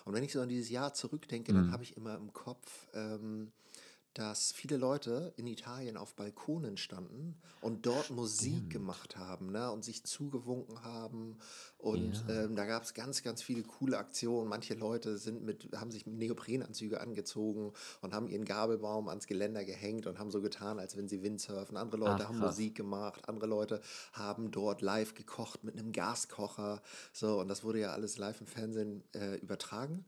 Und 0.06 0.14
wenn 0.14 0.24
ich 0.24 0.32
so 0.32 0.42
an 0.42 0.50
dieses 0.50 0.70
Jahr 0.70 0.94
zurückdenke, 0.94 1.54
dann 1.54 1.72
habe 1.72 1.82
ich 1.82 1.98
immer 1.98 2.16
im 2.18 2.32
Kopf, 2.34 2.88
ähm, 2.94 3.52
dass 4.18 4.52
viele 4.52 4.78
Leute 4.78 5.34
in 5.38 5.46
Italien 5.46 5.96
auf 5.96 6.16
Balkonen 6.16 6.78
standen 6.78 7.40
und 7.62 7.86
dort 7.86 8.10
Musik 8.10 8.72
gemacht 8.72 9.16
haben 9.16 9.52
ne, 9.52 9.72
und 9.72 9.86
sich 9.86 10.04
zugewunken 10.06 10.84
haben. 10.84 11.38
Und 11.80 12.26
Ja. 12.28 12.44
ähm, 12.44 12.56
da 12.56 12.66
gab 12.66 12.84
es 12.84 12.96
ganz, 12.96 13.22
ganz 13.22 13.44
viele 13.44 13.62
coole 13.62 14.00
Aktionen. 14.00 14.50
Manche 14.50 14.74
Leute 14.74 15.18
sind 15.18 15.44
mit, 15.44 15.70
haben 15.76 15.92
sich 15.92 16.08
Neoprenanzüge 16.08 17.00
angezogen 17.00 17.72
und 18.02 18.14
haben 18.16 18.28
ihren 18.28 18.46
Gabelbaum 18.46 19.08
ans 19.10 19.28
Geländer 19.28 19.64
gehängt 19.64 20.08
und 20.08 20.18
haben 20.18 20.32
so 20.32 20.42
getan, 20.42 20.80
als 20.80 20.98
wenn 20.98 21.08
sie 21.08 21.22
Windsurfen. 21.22 21.78
Andere 21.78 21.98
Leute 21.98 22.24
Ach, 22.24 22.30
haben 22.30 22.40
krass. 22.40 22.56
Musik 22.58 22.76
gemacht, 22.76 23.30
andere 23.30 23.46
Leute 23.48 23.82
haben 24.14 24.50
dort 24.50 24.82
live 24.82 25.14
gekocht 25.14 25.64
mit 25.64 25.78
einem 25.78 25.92
Gaskocher. 25.92 26.82
So, 27.14 27.40
und 27.40 27.48
das 27.48 27.64
wurde 27.64 27.80
ja 27.80 27.92
alles 27.92 28.18
live 28.18 28.42
im 28.42 28.48
Fernsehen 28.48 29.04
äh, 29.14 29.36
übertragen. 29.38 30.04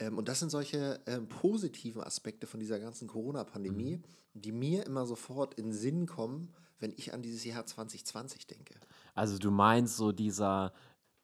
Ähm, 0.00 0.18
und 0.18 0.28
das 0.28 0.40
sind 0.40 0.50
solche 0.50 1.00
ähm, 1.06 1.28
positiven 1.28 2.02
Aspekte 2.02 2.48
von 2.48 2.58
dieser 2.58 2.80
ganzen 2.80 3.06
Corona-Pandemie, 3.06 4.02
die 4.34 4.50
mir 4.52 4.84
immer 4.84 5.06
sofort 5.06 5.54
in 5.54 5.66
den 5.66 5.72
Sinn 5.72 6.06
kommen, 6.06 6.52
wenn 6.80 6.92
ich 6.96 7.14
an 7.14 7.22
dieses 7.22 7.44
Jahr 7.44 7.64
2020 7.64 8.48
denke. 8.48 8.74
Also 9.14 9.38
du 9.38 9.52
meinst 9.52 9.96
so 9.96 10.10
dieser 10.10 10.72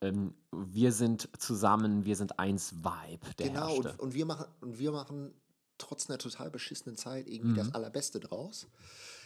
ähm, 0.00 0.34
wir 0.52 0.92
sind 0.92 1.28
zusammen, 1.38 2.04
wir 2.04 2.16
sind 2.16 2.38
eins 2.38 2.74
Vibe, 2.76 3.34
der 3.38 3.48
genau, 3.48 3.76
und, 3.76 3.98
und, 3.98 4.14
wir 4.14 4.26
machen, 4.26 4.46
und 4.60 4.78
wir 4.78 4.92
machen 4.92 5.32
trotz 5.78 6.08
einer 6.08 6.18
total 6.18 6.50
beschissenen 6.50 6.96
Zeit 6.96 7.28
irgendwie 7.28 7.56
das 7.56 7.74
Allerbeste 7.74 8.20
draus. 8.20 8.68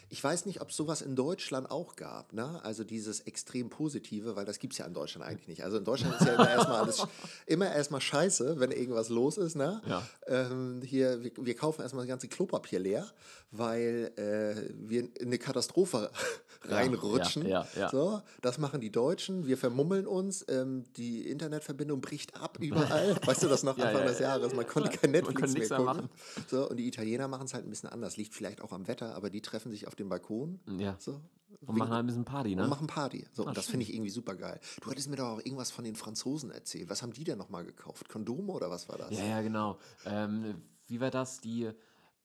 Ich 0.09 0.23
weiß 0.23 0.47
nicht, 0.47 0.61
ob 0.61 0.71
es 0.71 0.77
sowas 0.77 1.03
in 1.03 1.17
Deutschland 1.17 1.71
auch 1.71 1.97
gab, 1.97 2.33
ne? 2.33 2.61
Also 2.65 2.85
dieses 2.85 3.21
extrem 3.21 3.71
Positive, 3.71 4.37
weil 4.37 4.45
das 4.45 4.59
gibt 4.59 4.75
es 4.75 4.79
ja 4.79 4.87
in 4.87 4.95
Deutschland 4.95 5.27
eigentlich 5.27 5.49
nicht. 5.49 5.65
Also 5.65 5.79
in 5.79 5.85
Deutschland 5.85 6.15
ist 6.21 6.27
ja 6.27 6.35
immer 6.35 6.51
erstmal 6.51 6.81
alles 6.83 7.07
immer 7.47 7.73
erstmal 7.73 8.01
scheiße, 8.01 8.61
wenn 8.61 8.71
irgendwas 8.71 9.09
los 9.09 9.37
ist, 9.37 9.57
ne? 9.57 9.83
Ja. 9.87 10.03
Ähm, 10.27 10.83
hier, 10.85 11.23
wir, 11.23 11.33
wir 11.37 11.57
kaufen 11.57 11.83
erstmal 11.83 12.05
das 12.05 12.09
ganze 12.11 12.29
Klopapier 12.29 12.79
leer, 12.79 13.07
weil 13.51 14.13
äh, 14.17 14.75
wir 14.89 15.01
in 15.01 15.13
eine 15.21 15.39
Katastrophe 15.39 16.11
reinrutschen. 16.65 17.47
ja, 17.47 17.67
ja. 17.77 17.89
So, 17.91 18.21
das 18.43 18.59
machen 18.59 18.81
die 18.81 18.91
Deutschen. 18.91 19.47
Wir 19.47 19.57
vermummeln 19.57 20.07
uns. 20.07 20.45
Ähm, 20.49 20.85
die 20.97 21.29
Internetverbindung 21.29 22.01
bricht 22.01 22.37
ab 22.41 22.59
überall. 22.61 23.17
weißt 23.25 23.43
du 23.43 23.49
das 23.49 23.63
noch 23.63 23.79
Anfang 23.79 24.03
ja, 24.03 24.09
des 24.09 24.19
ja, 24.19 24.29
Jahres? 24.29 24.55
Man 24.55 24.67
konnte 24.67 24.91
kein 24.91 25.11
Netflix 25.11 25.55
mehr 25.55 25.69
gucken. 25.69 25.85
machen. 25.85 26.09
So, 26.51 26.69
und 26.69 26.77
die 26.77 26.87
Italiener 26.87 27.29
machen 27.29 27.47
es 27.47 27.55
halt 27.55 27.67
ein 27.67 27.71
bisschen 27.71 27.89
anders. 27.89 28.17
Liegt 28.17 28.35
vielleicht 28.35 28.61
auch 28.63 28.73
am 28.73 28.87
Wetter, 28.89 29.15
aber 29.15 29.31
die 29.31 29.41
treffen 29.41 29.71
sich 29.71 29.87
auf 29.87 29.94
dem 29.97 30.09
Balkon. 30.09 30.61
Ja. 30.79 30.97
So, 30.99 31.21
Und 31.67 31.79
machen 31.79 31.91
halt 31.93 32.01
ein 32.05 32.07
bisschen 32.07 32.25
Party, 32.25 32.53
und 32.53 32.63
ne? 32.63 32.69
machen 32.69 32.87
Party. 32.87 33.27
So, 33.33 33.47
und 33.47 33.57
das 33.57 33.67
finde 33.67 33.85
ich 33.85 33.95
irgendwie 33.95 34.11
super 34.11 34.35
geil. 34.35 34.61
Du 34.83 34.91
hattest 34.91 35.09
mir 35.09 35.17
doch 35.17 35.29
auch 35.29 35.39
irgendwas 35.39 35.71
von 35.71 35.85
den 35.85 35.97
Franzosen 35.97 36.51
erzählt. 36.51 36.91
Was 36.91 37.03
haben 37.03 37.13
die 37.13 37.25
denn 37.25 37.39
nochmal 37.39 37.65
gekauft? 37.65 38.09
Kondome 38.09 38.53
oder 38.53 38.71
was 38.71 38.89
war 38.89 38.99
das? 38.99 39.11
Ja, 39.11 39.25
ja, 39.25 39.43
genau. 39.43 39.79
Ähm, 40.07 40.63
wie 40.87 41.01
war 41.01 41.11
das? 41.11 41.41
Die 41.41 41.71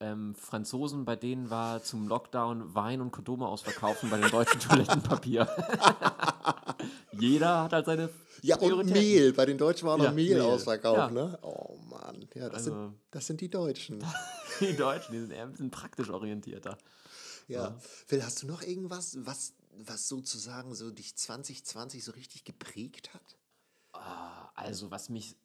ähm, 0.01 0.33
Franzosen, 0.35 1.03
bei 1.05 1.15
denen 1.17 1.49
war 1.49 1.83
zum 1.83 2.07
Lockdown 2.07 2.73
Wein 2.73 3.01
und 3.01 3.11
Kondome 3.11 3.47
ausverkaufen, 3.47 4.09
bei 4.09 4.17
den 4.17 4.29
deutschen 4.31 4.59
Toilettenpapier. 4.61 5.47
Jeder 7.19 7.63
hat 7.63 7.73
halt 7.73 7.85
seine 7.85 8.09
Ja, 8.41 8.57
und. 8.57 8.89
Mehl. 8.91 9.33
Bei 9.33 9.45
den 9.45 9.57
Deutschen 9.57 9.87
war 9.87 9.95
auch 9.95 9.97
noch 9.97 10.05
Ja, 10.05 10.11
Mehl, 10.11 10.35
Mehl. 10.37 10.41
ausverkauft, 10.41 10.97
Ja. 10.97 11.09
ne? 11.11 11.37
Oh 11.41 11.77
Mann. 11.89 12.27
Ja, 12.33 12.49
das, 12.49 12.63
sind, 12.65 12.73
Also- 12.73 12.93
das 13.11 13.27
sind 13.27 13.41
die 13.41 13.49
Deutschen. 13.49 14.03
Die 14.61 14.75
Deutschen, 14.75 15.13
die 15.13 15.19
sind 15.19 15.31
eher 15.31 15.43
ein 15.43 15.51
bisschen 15.51 15.71
praktisch 15.71 16.09
orientierter. 16.09 16.77
Ja. 17.49 17.77
Phil, 17.79 18.23
hast 18.23 18.43
du 18.43 18.47
noch 18.47 18.61
irgendwas, 18.61 19.17
was, 19.25 19.53
was 19.77 20.07
sozusagen 20.07 20.75
so 20.75 20.91
dich 20.91 21.15
2020 21.15 22.03
so 22.03 22.11
richtig 22.11 22.43
geprägt 22.43 23.13
hat? 23.13 23.37
Ah, 23.93 24.49
Also, 24.55 24.91
was 24.91 25.09
mich 25.09 25.35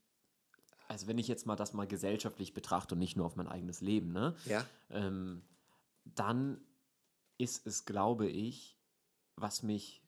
also 0.89 1.07
wenn 1.07 1.19
ich 1.19 1.29
jetzt 1.29 1.47
mal 1.47 1.55
das 1.57 1.73
mal 1.73 1.87
gesellschaftlich 1.87 2.53
betrachte 2.55 2.95
und 2.95 2.99
nicht 2.99 3.17
nur 3.17 3.25
auf 3.27 3.37
mein 3.37 3.49
eigenes 3.49 3.81
Leben, 3.81 4.13
ne? 4.13 4.37
Ja. 4.45 4.67
ähm, 4.91 5.43
dann 6.05 6.61
ist 7.39 7.67
es, 7.67 7.87
glaube 7.87 8.29
ich, 8.29 8.77
was 9.37 9.63
mich 9.63 10.03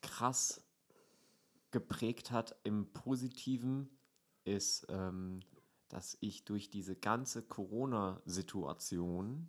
krass 0.00 0.64
geprägt 1.70 2.32
hat 2.32 2.56
im 2.64 2.92
Positiven, 2.92 3.88
ist, 4.44 4.86
ähm, 4.88 5.40
dass 5.88 6.16
ich 6.20 6.44
durch 6.44 6.70
diese 6.70 6.96
ganze 6.96 7.42
Corona-Situation 7.42 9.48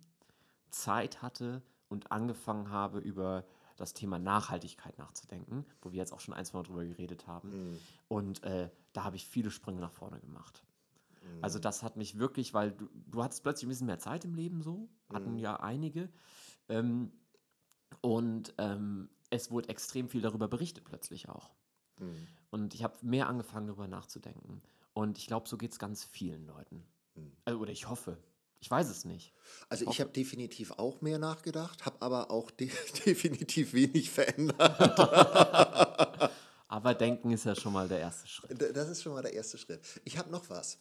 Zeit 0.74 1.22
hatte 1.22 1.62
und 1.88 2.12
angefangen 2.12 2.70
habe, 2.70 2.98
über 2.98 3.44
das 3.76 3.92
Thema 3.92 4.18
Nachhaltigkeit 4.18 4.98
nachzudenken, 4.98 5.66
wo 5.82 5.92
wir 5.92 5.98
jetzt 5.98 6.12
auch 6.12 6.20
schon 6.20 6.34
ein, 6.34 6.44
zwei 6.44 6.58
Mal 6.58 6.64
drüber 6.64 6.84
geredet 6.84 7.26
haben. 7.26 7.78
Und 8.08 8.42
äh, 8.44 8.70
da 8.92 9.04
habe 9.04 9.16
ich 9.16 9.26
viele 9.26 9.50
Sprünge 9.50 9.80
nach 9.80 9.92
vorne 9.92 10.20
gemacht. 10.20 10.64
Also 11.40 11.58
das 11.58 11.82
hat 11.82 11.96
mich 11.96 12.18
wirklich, 12.18 12.54
weil 12.54 12.72
du, 12.72 12.88
du 13.06 13.22
hattest 13.22 13.42
plötzlich 13.42 13.66
ein 13.66 13.70
bisschen 13.70 13.86
mehr 13.86 13.98
Zeit 13.98 14.24
im 14.24 14.34
Leben 14.34 14.62
so, 14.62 14.88
hatten 15.12 15.38
ja 15.38 15.56
einige. 15.60 16.10
Ähm, 16.68 17.12
und 18.00 18.54
ähm, 18.58 19.08
es 19.30 19.50
wurde 19.50 19.68
extrem 19.68 20.08
viel 20.08 20.20
darüber 20.20 20.48
berichtet 20.48 20.84
plötzlich 20.84 21.28
auch. 21.28 21.50
Hm. 21.98 22.26
Und 22.50 22.74
ich 22.74 22.84
habe 22.84 22.94
mehr 23.02 23.28
angefangen 23.28 23.66
darüber 23.66 23.88
nachzudenken. 23.88 24.62
Und 24.92 25.18
ich 25.18 25.26
glaube, 25.26 25.48
so 25.48 25.56
geht 25.56 25.72
es 25.72 25.78
ganz 25.78 26.04
vielen 26.04 26.46
Leuten. 26.46 26.84
Also, 27.44 27.60
oder 27.60 27.72
ich 27.72 27.88
hoffe. 27.88 28.18
Ich 28.64 28.70
weiß 28.70 28.88
es 28.88 29.04
nicht. 29.04 29.34
Also 29.68 29.90
ich 29.90 30.00
habe 30.00 30.08
definitiv 30.10 30.70
auch 30.78 31.02
mehr 31.02 31.18
nachgedacht, 31.18 31.84
habe 31.84 32.00
aber 32.00 32.30
auch 32.30 32.50
de 32.50 32.70
definitiv 33.04 33.74
wenig 33.74 34.10
verändert. 34.10 34.58
Aber 36.68 36.94
denken 36.94 37.30
ist 37.30 37.44
ja 37.44 37.54
schon 37.54 37.74
mal 37.74 37.88
der 37.88 38.00
erste 38.00 38.26
Schritt. 38.26 38.74
Das 38.74 38.88
ist 38.88 39.02
schon 39.02 39.12
mal 39.12 39.20
der 39.20 39.34
erste 39.34 39.58
Schritt. 39.58 39.82
Ich 40.04 40.16
habe 40.16 40.30
noch 40.30 40.48
was. 40.48 40.78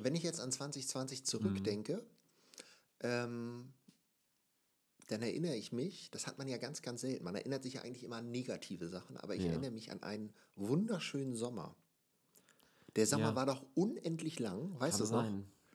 Wenn 0.00 0.16
ich 0.16 0.24
jetzt 0.24 0.40
an 0.40 0.50
2020 0.50 1.24
zurückdenke, 1.24 2.04
ähm, 2.98 3.72
dann 5.06 5.22
erinnere 5.22 5.54
ich 5.54 5.70
mich, 5.70 6.10
das 6.10 6.26
hat 6.26 6.36
man 6.36 6.48
ja 6.48 6.56
ganz, 6.58 6.82
ganz 6.82 7.02
selten. 7.02 7.22
Man 7.22 7.36
erinnert 7.36 7.62
sich 7.62 7.74
ja 7.74 7.82
eigentlich 7.82 8.02
immer 8.02 8.16
an 8.16 8.32
negative 8.32 8.88
Sachen, 8.88 9.16
aber 9.18 9.36
ich 9.36 9.44
Ja. 9.44 9.50
erinnere 9.50 9.70
mich 9.70 9.92
an 9.92 10.02
einen 10.02 10.32
wunderschönen 10.56 11.36
Sommer. 11.36 11.76
Der 12.96 13.06
Sommer 13.06 13.28
Ja. 13.28 13.34
war 13.36 13.46
doch 13.46 13.64
unendlich 13.76 14.40
lang, 14.40 14.80
weißt 14.80 14.98
Kann 14.98 15.06
du 15.06 15.12
noch? 15.12 15.32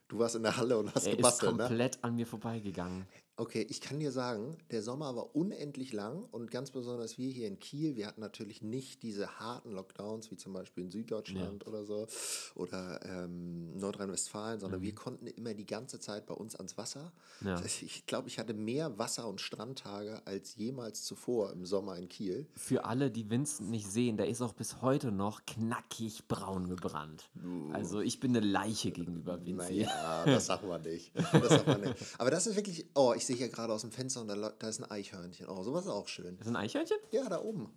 Du 0.07 0.19
warst 0.19 0.35
in 0.35 0.43
der 0.43 0.55
Halle 0.55 0.77
und 0.77 0.93
hast 0.93 1.05
Er 1.07 1.13
ist 1.13 1.17
gebastelt, 1.17 1.55
ne? 1.57 1.63
komplett 1.67 2.03
an 2.03 2.15
mir 2.15 2.27
vorbeigegangen. 2.27 3.07
Okay, 3.38 3.65
ich 3.70 3.82
kann 3.82 4.00
dir 4.00 4.12
sagen, 4.12 4.58
der 4.72 4.82
Sommer 4.82 5.13
war 5.15 5.36
unendlich 5.36 5.92
lang 5.92 6.24
und 6.32 6.50
ganz 6.51 6.72
besonders 6.72 7.18
wir 7.18 7.30
hier 7.30 7.48
in 7.48 7.60
Kiel, 7.60 7.98
wir 7.98 8.08
hatten 8.08 8.22
natürlich 8.22 8.62
nicht 8.62 9.04
diese 9.04 9.39
harten 9.39 9.72
Lockdowns 9.72 10.32
wie 10.32 10.38
zum 10.38 10.54
Beispiel 10.54 10.86
in 10.86 10.92
Süddeutschland 10.92 11.68
oder 11.68 11.84
so 11.84 12.08
oder 12.56 13.01
ähm, 13.04 13.77
Nordrhein-Westfalen, 13.77 14.62
sondern 14.62 14.82
wir 14.82 14.96
konnten 14.96 15.27
immer 15.27 15.54
die 15.54 15.65
ganze 15.65 16.00
Zeit 16.00 16.25
bei 16.27 16.34
uns 16.34 16.56
ans 16.56 16.77
Wasser. 16.77 17.12
Mhm. 17.42 17.48
Ja. 17.48 17.62
Ich 17.65 18.06
glaube, 18.06 18.30
ich 18.30 18.39
hatte 18.39 18.54
mehr 18.54 18.98
Wasser- 18.98 19.27
und 19.27 19.42
Strandtage 19.42 20.25
als 20.25 20.56
jemals 20.56 21.04
zuvor 21.04 21.51
im 21.51 21.65
Sommer 21.65 21.98
in 21.98 22.08
Kiel. 22.08 22.48
Für 22.56 22.86
alle, 22.86 23.12
die 23.12 23.30
Vincent 23.30 23.70
nicht 23.70 23.92
sehen, 23.92 24.15
der 24.15 24.30
ist 24.30 24.42
auch 24.42 24.54
bis 24.54 24.82
heute 24.82 25.12
noch 25.12 25.46
knackig 25.46 26.27
braun 26.30 26.70
gebrannt. 26.70 27.30
Also 27.74 28.00
ich 28.00 28.22
bin 28.22 28.36
eine 28.36 28.46
Leiche 28.46 28.92
gegenüber 28.92 29.46
Vinci. 29.46 29.84
Naja, 29.84 30.25
das 30.25 30.46
sagen 30.46 30.70
wir 30.70 30.80
nicht. 30.80 31.12
Das 31.15 31.50
sagen 31.50 31.68
wir 31.68 31.89
nicht. 31.89 31.96
Aber 32.18 32.32
das 32.32 32.48
ist 32.48 32.56
wirklich, 32.56 32.86
oh, 32.96 33.13
ich 33.15 33.25
sehe 33.25 33.36
hier 33.36 33.50
gerade 33.50 33.74
aus 33.74 33.82
dem 33.82 33.91
Fenster 33.91 34.22
und 34.22 34.27
da, 34.27 34.36
da 34.36 34.67
ist 34.67 34.79
ein 34.79 34.89
Eichhörnchen. 34.89 35.48
Oh, 35.48 35.63
sowas 35.63 35.86
ist 35.86 35.91
auch 35.91 36.08
schön. 36.08 36.38
Das 36.38 36.48
ist 36.48 36.51
ein 36.53 36.55
Eichhörnchen? 36.58 36.98
Ja, 37.12 37.27
da 37.29 37.41
oben. 37.41 37.72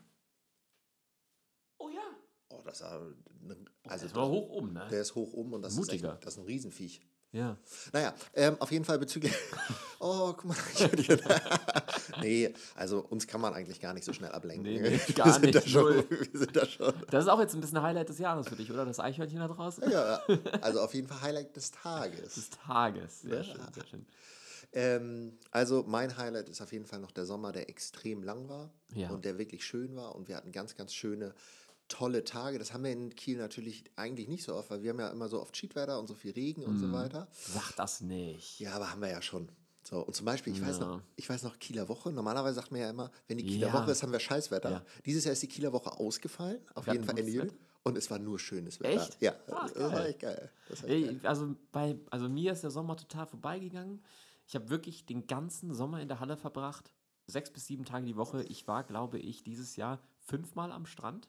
Oh 1.79 1.89
ja. 1.89 2.03
Oh, 2.51 2.61
das 2.65 2.77
ist 2.81 2.83
aber 2.83 3.13
ne, 3.41 3.57
also 3.87 4.07
Das 4.07 4.15
war 4.15 4.29
hoch 4.29 4.49
oben, 4.51 4.73
ne? 4.73 4.87
Der 4.91 5.01
ist 5.03 5.15
hoch 5.15 5.33
oben 5.33 5.53
und 5.55 5.63
das 5.63 5.75
Mutiger. 5.75 6.09
ist 6.11 6.15
echt, 6.15 6.27
das 6.27 6.35
ist 6.35 6.41
ein 6.41 6.45
Riesenviech. 6.47 7.01
Ja. 7.31 7.59
Naja, 7.93 8.15
ähm, 8.33 8.57
auf 8.59 8.73
jeden 8.73 8.85
Fall 8.85 8.99
bezüglich. 8.99 9.33
Oh, 10.01 10.33
guck 10.33 10.45
mal. 10.45 10.57
Eichhörnchen. 10.57 11.21
nee, 12.23 12.55
also 12.77 13.01
uns 13.01 13.27
kann 13.27 13.41
man 13.41 13.53
eigentlich 13.53 13.81
gar 13.81 13.93
nicht 13.95 14.05
so 14.05 14.13
schnell 14.13 14.31
ablenken. 14.31 14.63
Nee, 14.63 14.79
nee, 14.81 15.01
wir, 15.07 15.15
gar 15.15 15.33
sind 15.33 15.53
da 15.53 15.59
nicht, 15.59 15.69
schon, 15.71 15.83
null. 15.83 16.07
wir 16.31 16.39
sind 16.39 16.55
da 16.57 16.65
schon. 16.67 16.95
Das 17.11 17.25
ist 17.25 17.29
auch 17.29 17.41
jetzt 17.41 17.53
ein 17.55 17.61
bisschen 17.61 17.83
Highlight 17.83 18.09
des 18.09 18.19
Jahres 18.21 18.47
für 18.49 18.55
dich, 18.55 18.71
oder? 18.71 18.85
Das 18.85 19.01
Eichhörnchen 19.01 19.41
da 19.41 19.49
draußen? 19.49 19.91
Ja, 19.91 20.23
also 20.61 20.81
auf 20.83 20.95
jeden 20.95 21.09
Fall 21.09 21.21
Highlight 21.21 21.57
des 21.57 21.73
Tages. 21.73 22.35
Des 22.37 22.51
Tages. 22.51 23.23
Sehr 23.23 23.39
Ja. 23.39 23.43
schön, 23.45 23.61
sehr 23.75 23.87
schön. 23.87 24.07
Ähm, 24.73 25.39
also 25.51 25.85
mein 25.87 26.17
Highlight 26.19 26.49
ist 26.49 26.61
auf 26.61 26.73
jeden 26.73 26.85
Fall 26.85 27.01
noch 27.01 27.11
der 27.11 27.25
Sommer, 27.25 27.53
der 27.53 27.69
extrem 27.71 28.23
lang 28.23 28.49
war 28.49 28.71
Ja. 28.95 29.11
und 29.11 29.25
der 29.25 29.39
wirklich 29.39 29.65
schön 29.65 29.97
war 29.97 30.15
und 30.15 30.29
wir 30.29 30.37
hatten 30.37 30.53
ganz, 30.53 30.77
ganz 30.77 30.93
schöne, 30.93 31.35
tolle 31.89 32.23
Tage. 32.25 32.59
Das 32.59 32.75
haben 32.75 32.85
wir 32.85 32.93
in 32.93 33.15
Kiel 33.15 33.39
natürlich 33.39 33.85
eigentlich 33.97 34.29
nicht 34.29 34.45
so 34.45 34.55
oft, 34.55 34.71
weil 34.71 34.83
wir 34.83 34.91
haben 34.91 34.99
ja 35.01 35.09
immer 35.11 35.29
so 35.29 35.41
oft 35.41 35.57
Schiedwetter 35.57 35.99
und 35.99 36.07
so 36.07 36.15
viel 36.15 36.33
Regen 36.33 36.65
und 36.65 36.75
Mhm. 36.75 36.79
so 36.81 36.93
weiter. 36.93 37.29
Sag 37.33 37.73
das 37.77 38.03
nicht. 38.03 38.61
Ja, 38.61 38.73
aber 38.75 38.91
haben 38.91 39.01
wir 39.01 39.09
ja 39.11 39.23
schon. 39.23 39.49
So, 39.85 40.01
und 40.05 40.15
zum 40.15 40.27
Beispiel, 40.27 40.53
ich 40.53 40.61
weiß 40.61 40.81
Ja. 40.81 40.87
noch, 40.87 41.03
ich 41.17 41.31
weiß 41.31 41.45
noch, 41.45 41.59
Kieler 41.59 41.89
Woche. 41.89 42.13
Normalerweise 42.13 42.57
sagt 42.57 42.71
man 42.73 42.83
ja 42.83 42.91
immer, 42.91 43.11
wenn 43.27 43.39
die 43.39 43.47
Kieler 43.47 43.69
Ja. 43.69 43.73
Woche 43.73 43.91
ist, 43.93 44.03
haben 44.03 44.13
wir 44.13 44.21
Scheißwetter. 44.21 44.71
Ja. 44.71 44.85
Dieses 45.07 45.25
Jahr 45.25 45.33
ist 45.33 45.43
die 45.43 45.49
Kieler 45.49 45.73
Woche 45.73 45.91
ausgefallen, 45.99 46.61
auf 46.75 46.85
Wir 46.87 46.93
jeden 46.93 47.05
Fall 47.07 47.15
gutes 47.15 47.33
Juli. 47.33 47.51
Und 47.85 47.97
es 47.97 48.11
war 48.11 48.19
nur 48.19 48.39
schönes 48.39 48.81
Wetter. 48.81 49.03
Echt? 49.03 49.17
Ja, 49.23 49.35
Ach, 49.51 49.71
das 49.71 49.81
war 49.93 50.05
echt 50.07 50.19
geil. 50.19 50.51
War 50.69 50.89
echt 50.91 51.07
geil. 51.07 51.21
Also, 51.23 51.57
bei, 51.73 51.97
also 52.11 52.29
mir 52.29 52.53
ist 52.53 52.63
der 52.65 52.71
Sommer 52.71 52.99
total 52.99 53.27
vorbeigegangen. 53.27 54.03
Ich 54.49 54.55
habe 54.55 54.71
wirklich 54.71 55.05
den 55.05 55.27
ganzen 55.27 55.75
Sommer 55.75 56.01
in 56.01 56.09
der 56.09 56.21
Halle 56.21 56.39
verbracht. 56.39 56.91
Sechs 57.27 57.51
bis 57.51 57.67
sieben 57.67 57.85
Tage 57.85 58.07
die 58.07 58.17
Woche. 58.17 58.43
Ich 58.45 58.67
war, 58.67 58.83
glaube 58.83 59.19
ich, 59.19 59.45
dieses 59.45 59.77
Jahr 59.77 60.01
fünfmal 60.21 60.73
am 60.73 60.87
Strand. 60.87 61.29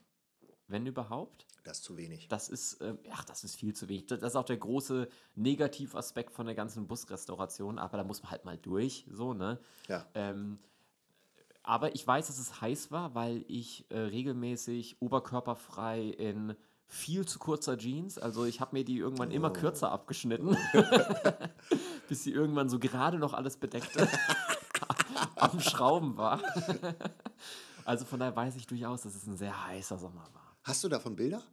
Wenn 0.68 0.86
überhaupt. 0.86 1.46
Das 1.64 1.80
ist 1.80 1.84
zu 1.84 1.98
wenig. 1.98 2.30
Das 2.30 2.48
ist, 2.48 2.80
ähm, 2.80 2.98
ach, 3.12 3.26
das 3.26 3.44
ist 3.44 3.58
viel 3.58 3.76
zu 3.76 3.90
wenig. 3.90 4.06
Das 4.06 4.22
ist 4.22 4.36
auch 4.38 4.46
der 4.46 4.58
große 4.58 5.10
Negativaspekt 5.36 6.32
von 6.32 6.46
der 6.46 6.56
ganzen 6.56 6.88
Busrestauration, 6.88 7.78
aber 7.78 7.98
da 7.98 8.04
muss 8.06 8.24
man 8.24 8.32
halt 8.32 8.46
mal 8.46 8.58
durch, 8.58 9.06
so, 9.12 9.34
ne? 9.34 9.60
Ja. 9.88 10.08
Ähm, 10.14 10.60
aber 11.64 11.94
ich 11.96 12.08
weiß, 12.08 12.28
dass 12.28 12.40
es 12.40 12.62
heiß 12.62 12.90
war, 12.92 13.16
weil 13.16 13.44
ich 13.48 13.86
äh, 13.90 13.98
regelmäßig 13.98 15.02
oberkörperfrei 15.02 16.04
in 16.04 16.56
viel 16.90 17.26
zu 17.26 17.38
kurzer 17.38 17.78
Jeans, 17.78 18.18
also 18.18 18.46
ich 18.46 18.60
habe 18.60 18.76
mir 18.76 18.84
die 18.84 18.98
irgendwann 18.98 19.30
immer 19.30 19.52
kürzer 19.52 19.92
abgeschnitten, 19.92 20.58
bis 22.10 22.24
sie 22.24 22.32
irgendwann 22.32 22.68
so 22.68 22.80
gerade 22.80 23.20
noch 23.20 23.34
alles 23.34 23.58
bedeckte, 23.58 24.10
am 25.36 25.60
Schrauben 25.60 26.18
war. 26.18 26.42
also 27.86 28.06
von 28.06 28.20
daher 28.20 28.36
weiß 28.36 28.56
ich 28.56 28.66
durchaus, 28.66 29.04
dass 29.04 29.16
es 29.16 29.28
ein 29.28 29.38
sehr 29.38 29.68
heißer 29.68 30.00
Sommer 30.00 30.28
war. 30.34 30.58
Hast 30.64 30.84
du 30.84 30.90
davon 30.90 31.16
Bilder? 31.16 31.44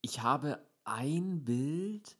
Ich 0.00 0.20
habe 0.22 0.58
ein 0.84 1.44
Bild, 1.44 2.16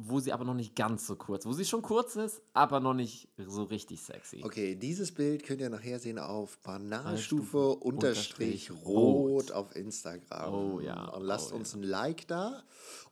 wo 0.00 0.20
sie 0.20 0.32
aber 0.32 0.44
noch 0.44 0.54
nicht 0.54 0.76
ganz 0.76 1.06
so 1.06 1.16
kurz, 1.16 1.44
wo 1.44 1.52
sie 1.52 1.64
schon 1.64 1.82
kurz 1.82 2.16
ist, 2.16 2.40
aber 2.52 2.80
noch 2.80 2.94
nicht 2.94 3.28
so 3.36 3.64
richtig 3.64 4.00
sexy. 4.00 4.42
Okay, 4.44 4.76
dieses 4.76 5.12
Bild 5.12 5.44
könnt 5.44 5.60
ihr 5.60 5.70
nachher 5.70 5.98
sehen 5.98 6.18
auf 6.18 6.58
Banalstufe 6.58 7.38
Banalstufe 7.38 7.74
unterstrich 7.84 8.70
unterstrich 8.70 8.86
rot 8.86 9.52
auf 9.52 9.74
Instagram. 9.74 10.54
Oh 10.54 10.80
ja, 10.80 11.04
Und 11.08 11.24
lasst 11.24 11.52
oh 11.52 11.56
uns 11.56 11.72
ja. 11.72 11.78
ein 11.78 11.82
Like 11.82 12.28
da. 12.28 12.62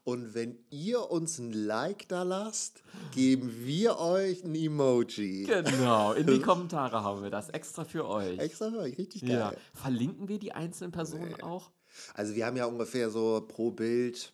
Und 0.03 0.33
wenn 0.33 0.57
ihr 0.69 1.11
uns 1.11 1.37
ein 1.39 1.51
Like 1.51 2.07
da 2.07 2.23
lasst, 2.23 2.81
geben 3.13 3.51
wir 3.65 3.99
euch 3.99 4.43
ein 4.43 4.55
Emoji. 4.55 5.43
Genau, 5.43 6.13
in 6.13 6.27
die 6.27 6.39
Kommentare 6.41 7.03
haben 7.03 7.23
wir 7.23 7.29
das 7.29 7.49
extra 7.49 7.83
für 7.83 8.07
euch. 8.07 8.39
Extra 8.39 8.71
für 8.71 8.79
euch, 8.79 8.97
richtig 8.97 9.21
geil. 9.21 9.31
Ja. 9.31 9.53
Verlinken 9.73 10.29
wir 10.29 10.39
die 10.39 10.53
einzelnen 10.53 10.91
Personen 10.91 11.35
auch? 11.41 11.71
Also 12.13 12.35
wir 12.35 12.45
haben 12.45 12.55
ja 12.55 12.65
ungefähr 12.65 13.09
so 13.09 13.43
pro 13.45 13.71
Bild, 13.71 14.31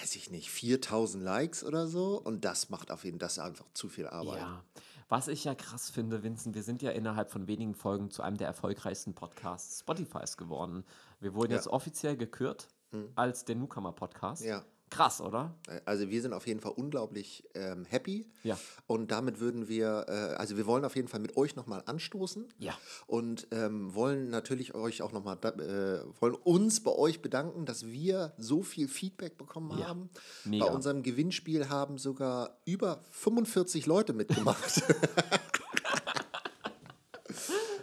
weiß 0.00 0.16
ich 0.16 0.30
nicht, 0.30 0.50
4000 0.50 1.22
Likes 1.22 1.64
oder 1.64 1.86
so. 1.88 2.20
Und 2.20 2.44
das 2.44 2.68
macht 2.70 2.90
auf 2.90 3.04
jeden 3.04 3.16
Fall, 3.18 3.26
das 3.26 3.32
ist 3.34 3.38
einfach 3.40 3.66
zu 3.74 3.88
viel 3.88 4.06
Arbeit. 4.06 4.38
Ja. 4.40 4.64
Was 5.08 5.28
ich 5.28 5.44
ja 5.44 5.54
krass 5.54 5.88
finde, 5.88 6.22
Vincent, 6.22 6.54
wir 6.54 6.62
sind 6.62 6.82
ja 6.82 6.90
innerhalb 6.90 7.30
von 7.30 7.46
wenigen 7.46 7.74
Folgen 7.74 8.10
zu 8.10 8.22
einem 8.22 8.36
der 8.36 8.46
erfolgreichsten 8.46 9.14
Podcasts 9.14 9.80
Spotifys 9.80 10.36
geworden. 10.36 10.84
Wir 11.20 11.32
wurden 11.34 11.52
Ja. 11.52 11.56
jetzt 11.56 11.68
offiziell 11.68 12.16
gekürt 12.16 12.68
als 13.14 13.44
der 13.44 13.56
Newcomer 13.56 13.92
Podcast. 13.92 14.42
Ja. 14.44 14.64
Krass, 14.90 15.20
oder? 15.20 15.54
Also 15.84 16.10
wir 16.10 16.22
sind 16.22 16.32
auf 16.32 16.46
jeden 16.46 16.60
Fall 16.60 16.72
unglaublich 16.72 17.44
ähm, 17.54 17.84
happy. 17.84 18.26
Ja. 18.42 18.58
Und 18.86 19.10
damit 19.10 19.40
würden 19.40 19.68
wir, 19.68 20.06
äh, 20.08 20.12
also 20.36 20.56
wir 20.56 20.66
wollen 20.66 20.84
auf 20.84 20.96
jeden 20.96 21.08
Fall 21.08 21.20
mit 21.20 21.36
euch 21.36 21.56
nochmal 21.56 21.82
anstoßen. 21.86 22.46
Ja. 22.58 22.76
Und 23.06 23.46
ähm, 23.50 23.94
wollen 23.94 24.30
natürlich 24.30 24.74
euch 24.74 25.02
auch 25.02 25.12
nochmal, 25.12 25.38
äh, 25.44 26.00
wollen 26.20 26.34
uns 26.34 26.82
bei 26.82 26.92
euch 26.92 27.22
bedanken, 27.22 27.66
dass 27.66 27.86
wir 27.86 28.32
so 28.38 28.62
viel 28.62 28.88
Feedback 28.88 29.36
bekommen 29.36 29.78
Ja. 29.78 29.88
haben. 29.88 30.10
Mega. 30.44 30.66
Bei 30.66 30.72
unserem 30.72 31.02
Gewinnspiel 31.02 31.68
haben 31.68 31.98
sogar 31.98 32.58
über 32.64 33.00
45 33.10 33.86
Leute 33.86 34.12
mitgemacht. 34.12 34.82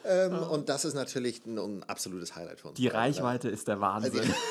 ähm, 0.05 0.37
und 0.37 0.69
das 0.69 0.85
ist 0.85 0.93
natürlich 0.93 1.45
ein, 1.45 1.57
ein 1.57 1.83
absolutes 1.83 2.35
Highlight 2.35 2.61
für 2.61 2.69
uns. 2.69 2.77
Die 2.77 2.87
ne? 2.87 2.93
Reichweite 2.93 3.49
ist 3.49 3.67
der 3.67 3.79
Wahnsinn. 3.79 4.33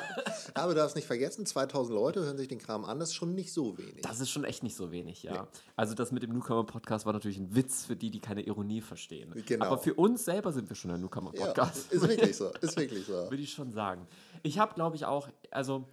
Aber 0.54 0.74
du 0.74 0.80
darfst 0.80 0.96
nicht 0.96 1.06
vergessen, 1.06 1.46
2000 1.46 1.94
Leute 1.94 2.20
hören 2.24 2.36
sich 2.36 2.48
den 2.48 2.58
Kram 2.58 2.84
an, 2.84 2.98
das 2.98 3.10
ist 3.10 3.14
schon 3.14 3.34
nicht 3.34 3.52
so 3.52 3.76
wenig. 3.78 4.02
Das 4.02 4.20
ist 4.20 4.30
schon 4.30 4.44
echt 4.44 4.62
nicht 4.62 4.76
so 4.76 4.90
wenig, 4.90 5.22
ja. 5.22 5.48
Also 5.76 5.94
das 5.94 6.12
mit 6.12 6.22
dem 6.22 6.32
Newcomer-Podcast 6.32 7.06
war 7.06 7.12
natürlich 7.12 7.38
ein 7.38 7.54
Witz 7.54 7.84
für 7.84 7.96
die, 7.96 8.10
die 8.10 8.20
keine 8.20 8.42
Ironie 8.42 8.80
verstehen. 8.80 9.32
Genau. 9.46 9.66
Aber 9.66 9.78
für 9.78 9.94
uns 9.94 10.24
selber 10.24 10.52
sind 10.52 10.68
wir 10.68 10.76
schon 10.76 10.90
ein 10.90 10.96
ja, 10.96 11.02
Newcomer-Podcast. 11.02 11.92
ist 11.92 12.08
wirklich 12.08 12.36
so, 12.36 12.50
ist 12.60 12.76
wirklich 12.76 13.06
so. 13.06 13.12
Würde 13.30 13.42
ich 13.42 13.52
schon 13.52 13.72
sagen. 13.72 14.06
Ich 14.42 14.58
habe, 14.58 14.74
glaube 14.74 14.96
ich, 14.96 15.04
auch, 15.04 15.28
also 15.50 15.88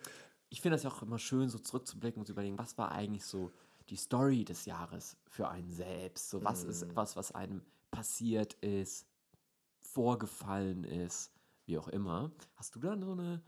ich 0.49 0.61
finde 0.61 0.75
das 0.75 0.83
ja 0.83 0.89
auch 0.89 1.01
immer 1.01 1.19
schön, 1.19 1.49
so 1.49 1.59
zurückzublicken 1.59 2.19
und 2.19 2.25
zu 2.25 2.33
überlegen, 2.33 2.57
was 2.57 2.77
war 2.77 2.91
eigentlich 2.91 3.25
so 3.25 3.51
die 3.89 3.95
Story 3.95 4.45
des 4.45 4.65
Jahres 4.65 5.17
für 5.27 5.49
einen 5.49 5.71
selbst? 5.71 6.29
So, 6.29 6.43
was 6.43 6.63
ist 6.63 6.83
etwas, 6.83 7.15
was 7.15 7.33
einem 7.33 7.61
passiert 7.91 8.53
ist, 8.55 9.07
vorgefallen 9.81 10.83
ist, 10.83 11.31
wie 11.65 11.77
auch 11.77 11.87
immer. 11.87 12.31
Hast 12.55 12.75
du 12.75 12.79
da 12.79 12.97
so 12.97 13.11
eine, 13.11 13.41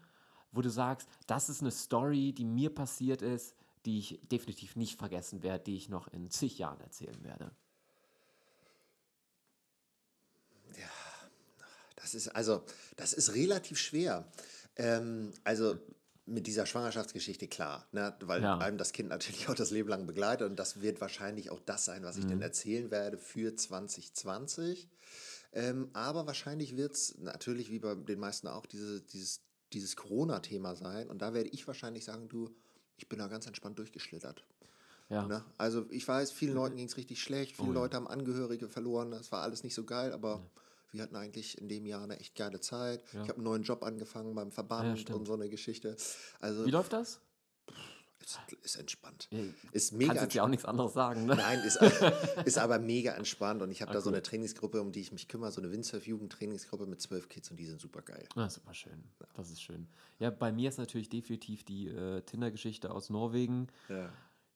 wo 0.52 0.62
du 0.62 0.70
sagst, 0.70 1.08
das 1.28 1.50
ist 1.50 1.62
eine 1.62 1.72
Story, 1.72 2.34
die 2.34 2.46
mir 2.46 2.74
passiert 2.74 3.22
ist, 3.22 3.56
die 3.86 4.00
ich 4.00 4.20
definitiv 4.24 4.76
nicht 4.76 4.98
vergessen 4.98 5.44
werde, 5.44 5.64
die 5.64 5.76
ich 5.76 5.90
noch 5.90 6.08
in 6.10 6.30
zig 6.30 6.58
Jahren 6.60 6.80
erzählen 6.82 7.24
werde? 7.24 7.52
Das 11.96 12.16
ist 12.16 12.30
also, 12.30 12.64
das 12.96 13.14
ist 13.14 13.34
relativ 13.36 13.78
schwer. 13.78 14.28
Ähm, 14.76 15.34
also 15.44 15.78
mit 16.26 16.48
dieser 16.48 16.66
Schwangerschaftsgeschichte 16.66 17.48
klar, 17.48 17.88
ne? 17.92 18.16
weil 18.22 18.44
Ja. 18.44 18.58
einem 18.58 18.78
das 18.78 18.94
Kind 18.94 19.10
natürlich 19.10 19.50
auch 19.50 19.56
das 19.56 19.72
Leben 19.72 19.90
lang 19.90 20.08
begleitet 20.08 20.50
und 20.50 20.58
das 20.58 20.82
wird 20.82 21.02
wahrscheinlich 21.02 21.50
auch 21.50 21.60
das 21.60 21.86
sein, 21.86 22.04
was 22.04 22.18
ich 22.18 22.26
Mhm. 22.26 22.30
dann 22.30 22.42
erzählen 22.42 22.92
werde 22.92 23.18
für 23.18 23.56
2020. 23.56 24.90
Ähm, 25.54 25.90
aber 25.94 26.26
wahrscheinlich 26.26 26.78
wird 26.78 26.94
es 26.94 27.18
natürlich 27.18 27.70
wie 27.72 27.80
bei 27.80 27.96
den 27.96 28.20
meisten 28.20 28.48
auch 28.48 28.66
diese, 28.66 29.02
dieses, 29.02 29.42
dieses 29.74 29.96
Corona-Thema 29.96 30.76
sein 30.76 31.10
und 31.10 31.22
da 31.22 31.34
werde 31.34 31.50
ich 31.50 31.68
wahrscheinlich 31.68 32.06
sagen, 32.06 32.28
du, 32.30 32.50
ich 32.98 33.08
bin 33.08 33.20
da 33.20 33.28
ganz 33.28 33.48
entspannt 33.48 33.80
durchgeschlittert. 33.80 34.44
Ja. 35.10 35.28
Ne? 35.28 35.44
Also 35.58 35.86
ich 35.90 36.08
weiß, 36.08 36.32
vielen 36.32 36.56
Leuten 36.56 36.78
ging 36.78 36.88
es 36.88 36.98
richtig 36.98 37.22
schlecht, 37.22 37.56
viele 37.56 37.70
Oh 37.70 37.74
ja. 37.74 37.80
Leute 37.80 37.98
haben 37.98 38.08
Angehörige 38.08 38.70
verloren, 38.70 39.12
das 39.12 39.32
war 39.32 39.42
alles 39.42 39.64
nicht 39.64 39.76
so 39.76 39.84
geil, 39.84 40.14
aber 40.14 40.42
wir 40.92 41.04
hatten 41.04 41.16
eigentlich 41.16 41.58
in 41.58 41.68
dem 41.70 41.86
Jahr 41.86 42.04
eine 42.04 42.20
echt 42.20 42.36
geile 42.36 42.60
Zeit. 42.60 43.04
Ja. 43.14 43.24
Ich 43.24 43.30
habe 43.30 43.36
einen 43.36 43.46
neuen 43.46 43.64
Job 43.64 43.84
angefangen 43.84 44.36
beim 44.36 44.50
Ja, 44.50 44.54
Verband 44.54 45.10
und 45.10 45.26
so 45.26 45.34
eine 45.34 45.50
Geschichte. 45.50 45.96
Also 46.40 46.66
Wie 46.66 46.72
läuft 46.72 46.94
das? 46.94 47.22
Ist, 48.22 48.40
ist 48.64 48.76
entspannt. 48.78 49.28
Ja, 49.32 49.40
Ist 49.72 49.94
mega 49.94 50.08
Kannst 50.10 50.24
jetzt 50.24 50.34
ja 50.36 50.44
auch 50.44 50.48
nichts 50.48 50.66
anderes 50.66 50.94
sagen, 50.94 51.26
ne? 51.26 51.36
Nein, 51.36 51.60
ist, 51.66 51.80
ist 52.46 52.58
aber 52.58 52.80
mega 52.80 53.14
entspannt 53.14 53.62
und 53.62 53.72
ich 53.72 53.82
habe 53.82 53.92
Ah, 53.92 53.94
da 53.96 54.02
so 54.02 54.10
cool. 54.10 54.16
eine 54.16 54.24
Trainingsgruppe, 54.24 54.82
um 54.82 54.92
die 54.92 55.02
ich 55.02 55.12
mich 55.12 55.28
kümmere, 55.28 55.52
so 55.52 55.62
eine 55.62 55.72
Windsurf-Jugend-Trainingsgruppe 55.72 56.86
mit 56.86 57.02
zwölf 57.02 57.30
Kids 57.30 57.50
und 57.52 57.58
die 57.60 57.66
sind 57.66 57.80
super 57.82 58.02
geil. 58.02 58.26
Ah, 58.36 58.50
super 58.50 58.74
schön. 58.74 59.04
Das 59.36 59.50
ist 59.50 59.62
schön. 59.62 59.88
Ja, 60.20 60.30
bei 60.30 60.52
mir 60.52 60.70
ist 60.70 60.78
natürlich 60.78 61.10
definitiv 61.10 61.64
die 61.64 61.88
äh, 61.88 62.22
Tinder-Geschichte 62.22 62.92
aus 62.92 63.10
Norwegen. 63.10 63.68
Ja. 63.90 64.10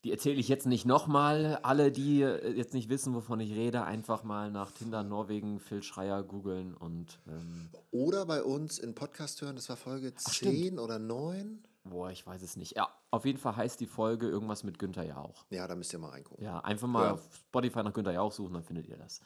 Die 0.04 0.12
erzähle 0.12 0.36
ich 0.36 0.48
jetzt 0.50 0.68
nicht 0.68 0.86
nochmal. 0.86 1.58
Alle, 1.64 1.92
die 1.92 2.22
äh, 2.22 2.52
jetzt 2.52 2.76
nicht 2.76 2.90
wissen, 2.90 3.16
wovon 3.16 3.40
ich 3.40 3.52
rede, 3.54 3.84
einfach 3.86 4.24
mal 4.24 4.52
nach 4.52 4.72
Tinder 4.72 5.02
Norwegen 5.04 5.60
Phil 5.60 5.82
Schreier 5.82 6.22
googeln 6.22 6.76
und 6.76 7.18
ähm, 7.28 7.70
Oder 7.90 8.28
bei 8.28 8.44
uns 8.44 8.78
in 8.78 8.94
Podcast 8.94 9.42
hören, 9.42 9.56
das 9.56 9.68
war 9.68 9.78
Folge 9.78 10.14
stimmt. 10.30 10.56
10 10.56 10.78
oder 10.80 11.00
9. 11.00 11.64
boah, 11.86 12.12
ich 12.12 12.26
weiß 12.26 12.42
es 12.42 12.58
nicht. 12.58 12.76
Ja, 12.76 12.90
auf 13.12 13.26
jeden 13.26 13.38
Fall 13.38 13.56
heißt 13.56 13.80
die 13.80 13.86
Folge 13.88 14.28
irgendwas 14.28 14.64
mit 14.64 14.78
Günther 14.80 15.04
Jauch. 15.06 15.46
Ja, 15.50 15.68
da 15.68 15.76
müsst 15.76 15.94
ihr 15.94 16.00
mal 16.00 16.10
reingucken. 16.10 16.44
Ja, 16.44 16.60
einfach 16.60 16.88
mal 16.88 17.06
Ja. 17.06 17.12
auf 17.14 17.36
Spotify 17.48 17.84
nach 17.84 17.94
Günther 17.94 18.14
Jauch 18.14 18.32
suchen, 18.32 18.54
dann 18.54 18.64
findet 18.64 18.88
ihr 18.88 18.98
das. 18.98 19.22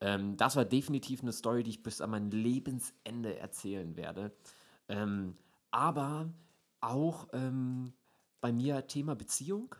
Ähm, 0.00 0.36
das 0.36 0.56
war 0.56 0.64
definitiv 0.64 1.22
eine 1.22 1.32
Story, 1.32 1.62
die 1.62 1.70
ich 1.70 1.82
bis 1.82 2.00
an 2.00 2.10
mein 2.10 2.30
Lebensende 2.30 3.38
erzählen 3.38 3.96
werde. 3.96 4.32
Ähm, 4.88 5.36
aber 5.70 6.28
auch 6.80 7.28
ähm, 7.32 7.92
bei 8.40 8.52
mir 8.52 8.86
Thema 8.86 9.14
Beziehung. 9.14 9.74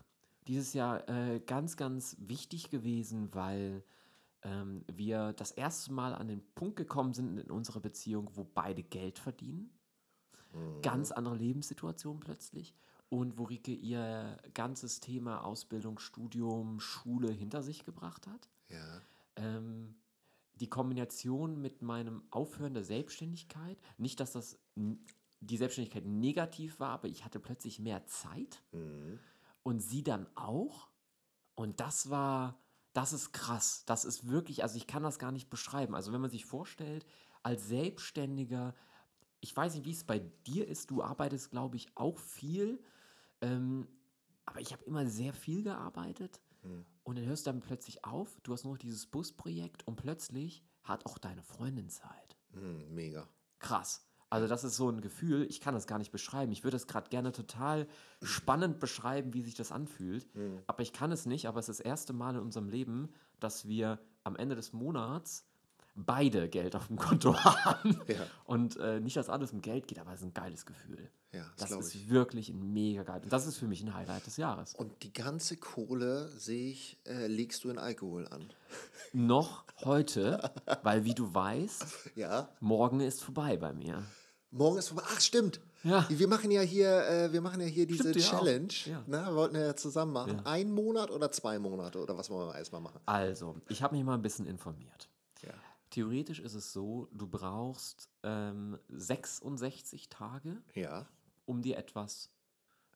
Dieses 0.49 0.75
Jahr 0.75 1.09
äh, 1.09 1.41
ganz, 1.41 1.77
ganz 1.77 2.17
wichtig 2.19 2.71
gewesen, 2.71 3.29
weil 3.35 3.83
ähm, 4.43 4.85
wir 4.93 5.33
das 5.33 5.51
erste 5.51 5.93
Mal 5.93 6.15
an 6.15 6.29
den 6.29 6.43
Punkt 6.55 6.77
gekommen 6.77 7.13
sind 7.15 7.39
in 7.39 7.51
unserer 7.51 7.81
Beziehung, 7.81 8.31
wo 8.35 8.45
beide 8.45 8.83
Geld 8.83 9.19
verdienen. 9.19 9.71
Ganz 10.83 11.13
andere 11.13 11.37
Lebenssituation 11.37 12.21
plötzlich. 12.21 12.75
Und 13.09 13.39
wo 13.39 13.45
Rike 13.45 13.73
ihr 13.73 14.37
ganzes 14.55 15.01
Thema 15.01 15.45
Ausbildung, 15.45 15.99
Studium, 15.99 16.81
Schule 16.81 17.31
hinter 17.31 17.63
sich 17.63 17.85
gebracht 17.85 18.27
hat. 18.27 18.49
Ja. 18.69 19.01
Ähm, 19.37 19.95
die 20.55 20.69
Kombination 20.69 21.61
mit 21.61 21.83
meinem 21.83 22.23
Aufhören 22.31 22.75
der 22.75 22.83
Selbstständigkeit, 22.85 23.79
nicht, 23.99 24.19
dass 24.21 24.33
das 24.33 24.59
die 25.41 25.57
Selbstständigkeit 25.57 26.07
negativ 26.07 26.81
war, 26.81 26.91
aber 26.91 27.09
ich 27.09 27.25
hatte 27.25 27.39
plötzlich 27.39 27.79
mehr 27.79 28.07
Zeit 28.07 28.63
Mhm. 28.73 29.19
und 29.63 29.81
sie 29.81 30.03
dann 30.03 30.27
auch. 30.35 30.89
Und 31.55 31.81
das 31.81 32.11
war, 32.11 32.59
das 32.95 33.13
ist 33.13 33.33
krass. 33.33 33.85
Das 33.87 34.05
ist 34.05 34.29
wirklich, 34.29 34.63
also 34.63 34.77
ich 34.77 34.87
kann 34.87 35.03
das 35.03 35.19
gar 35.19 35.33
nicht 35.33 35.51
beschreiben. 35.51 35.95
Also 35.95 36.13
wenn 36.13 36.21
man 36.21 36.31
sich 36.31 36.45
vorstellt, 36.47 37.07
als 37.43 37.69
Selbstständiger, 37.69 38.75
ich 39.47 39.57
weiß 39.57 39.75
nicht, 39.75 39.87
wie 39.87 39.93
es 39.93 40.03
bei 40.03 40.19
dir 40.47 40.67
ist, 40.67 40.91
du 40.91 41.03
arbeitest, 41.03 41.51
glaube 41.51 41.77
ich, 41.77 41.87
auch 41.95 42.19
viel. 42.19 42.83
Ähm, 43.41 43.87
aber 44.45 44.61
ich 44.61 44.73
habe 44.73 44.85
immer 44.85 45.07
sehr 45.07 45.33
viel 45.33 45.63
gearbeitet. 45.63 46.41
Und 47.05 47.17
dann 47.17 47.25
hörst 47.27 47.47
du 47.47 47.53
dann 47.53 47.61
plötzlich 47.61 48.05
auf, 48.05 48.41
du 48.43 48.53
hast 48.53 48.65
nur 48.65 48.75
noch 48.75 48.79
dieses 48.79 49.07
Busprojekt 49.07 49.87
und 49.87 49.95
plötzlich 49.95 50.65
hat 50.83 51.07
auch 51.07 51.17
deine 51.19 51.45
Freundin 51.45 51.89
Zeit. 51.89 52.37
Mhm, 52.53 52.93
mega. 52.93 53.29
Krass. 53.61 54.05
Also 54.31 54.49
das 54.49 54.65
ist 54.65 54.77
so 54.77 54.91
ein 54.91 55.01
Gefühl, 55.01 55.47
ich 55.49 55.61
kann 55.61 55.75
das 55.75 55.87
gar 55.87 55.99
nicht 55.99 56.11
beschreiben. 56.11 56.51
Ich 56.51 56.65
würde 56.65 56.77
es 56.77 56.89
gerade 56.89 57.09
gerne 57.09 57.31
total 57.31 57.87
spannend 58.23 58.81
beschreiben, 58.81 59.33
wie 59.35 59.43
sich 59.43 59.55
das 59.55 59.71
anfühlt. 59.71 60.27
Aber 60.67 60.83
ich 60.83 60.93
kann 60.93 61.13
es 61.13 61.27
nicht. 61.27 61.47
Aber 61.47 61.61
es 61.61 61.69
ist 61.69 61.79
das 61.79 61.87
erste 61.87 62.13
Mal 62.13 62.35
in 62.35 62.41
unserem 62.41 62.69
Leben, 62.69 63.13
dass 63.39 63.69
wir 63.69 64.01
am 64.25 64.35
Ende 64.35 64.57
des 64.57 64.73
Monats 64.73 65.47
beide 65.97 66.49
Geld 66.49 66.77
auf 66.77 66.87
dem 66.89 66.97
Konto 66.97 67.35
haben. 67.45 68.01
Ja. 68.07 68.17
Und 68.45 68.77
äh, 68.77 69.01
nicht, 69.01 69.17
dass 69.17 69.29
alles 69.29 69.53
um 69.53 69.63
Geld 69.63 69.89
geht, 69.89 69.99
aber 69.99 70.13
es 70.13 70.21
ist 70.21 70.27
ein 70.27 70.35
geiles 70.35 70.67
Gefühl. 70.67 71.09
Ja, 71.33 71.45
das 71.57 71.71
Das 71.71 71.79
ist 71.87 71.95
ich. 71.95 72.11
wirklich 72.11 72.49
ein 72.51 72.73
mega 72.73 73.03
geil. 73.03 73.21
Und 73.23 73.33
das 73.33 73.47
ist 73.47 73.57
für 73.59 73.67
mich 73.67 73.83
ein 73.83 73.93
Highlight 73.95 74.27
des 74.27 74.37
Jahres. 74.37 74.75
Und 74.75 75.03
die 75.03 75.13
ganze 75.13 75.57
Kohle, 75.57 76.29
sehe 76.39 76.71
ich, 76.71 76.99
äh, 77.05 77.27
legst 77.27 77.65
du 77.65 77.71
in 77.71 77.79
Alkohol 77.79 78.27
an. 78.29 78.49
Noch 79.13 79.65
heute, 79.85 80.51
weil 80.83 81.05
wie 81.05 81.15
du 81.15 81.33
weißt, 81.35 81.85
Ja. 82.17 82.49
morgen 82.61 83.01
ist 83.01 83.23
vorbei 83.25 83.57
bei 83.57 83.73
mir. 83.73 84.05
Morgen 84.51 84.79
ist 84.79 84.89
vorbei. 84.89 85.03
Ach, 85.13 85.21
stimmt. 85.21 85.61
Ja. 85.83 86.07
Wir 86.09 86.27
machen 86.29 86.51
ja 86.51 86.63
hier, 86.63 87.07
äh, 87.07 87.33
wir 87.33 87.41
machen 87.41 87.61
ja 87.61 87.67
hier 87.67 87.87
diese 87.87 88.11
Stimmt. 88.11 88.25
Challenge. 88.25 88.69
Ja. 88.87 89.03
Ne? 89.07 89.29
Wollten 89.35 89.55
wir 89.55 89.67
ja 89.67 89.77
zusammen 89.77 90.13
machen. 90.13 90.37
Ja. 90.39 90.51
Ein 90.51 90.71
Monat 90.73 91.11
oder 91.11 91.31
zwei 91.31 91.59
Monate 91.59 92.01
oder 92.01 92.17
was 92.17 92.31
wollen 92.31 92.49
wir 92.49 92.55
erstmal 92.57 92.81
machen? 92.81 93.01
Also, 93.07 93.57
ich 93.69 93.83
habe 93.83 93.95
mich 93.95 94.05
mal 94.05 94.15
ein 94.15 94.23
bisschen 94.23 94.47
informiert. 94.47 95.09
Theoretisch 95.91 96.41
ist 96.41 96.55
es 96.55 96.73
so, 96.73 97.09
du 97.13 97.27
brauchst 97.27 98.09
ähm, 98.23 98.79
66 98.89 100.09
Tage, 100.09 100.63
Ja. 100.75 101.07
um 101.45 101.63
dir 101.63 101.77
etwas 101.79 102.31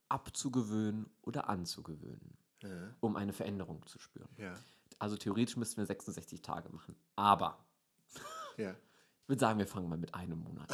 abzugewöhnen 0.09 1.09
oder 1.23 1.49
anzugewöhnen, 1.49 2.37
Ja. 2.63 2.95
um 3.01 3.17
eine 3.17 3.33
Veränderung 3.33 3.87
zu 3.87 3.99
spüren. 3.99 4.29
Ja. 4.37 4.55
Also 4.99 5.17
theoretisch 5.17 5.57
müssten 5.57 5.79
wir 5.79 5.87
66 5.87 6.43
Tage 6.43 6.69
machen. 6.71 6.97
Aber 7.17 7.65
ja. 8.57 8.75
Ich 9.31 9.33
würde 9.33 9.41
sagen, 9.47 9.59
wir 9.61 9.67
fangen 9.69 9.89
mal 9.89 9.97
mit 9.97 10.13
einem 10.13 10.41
Monat 10.41 10.69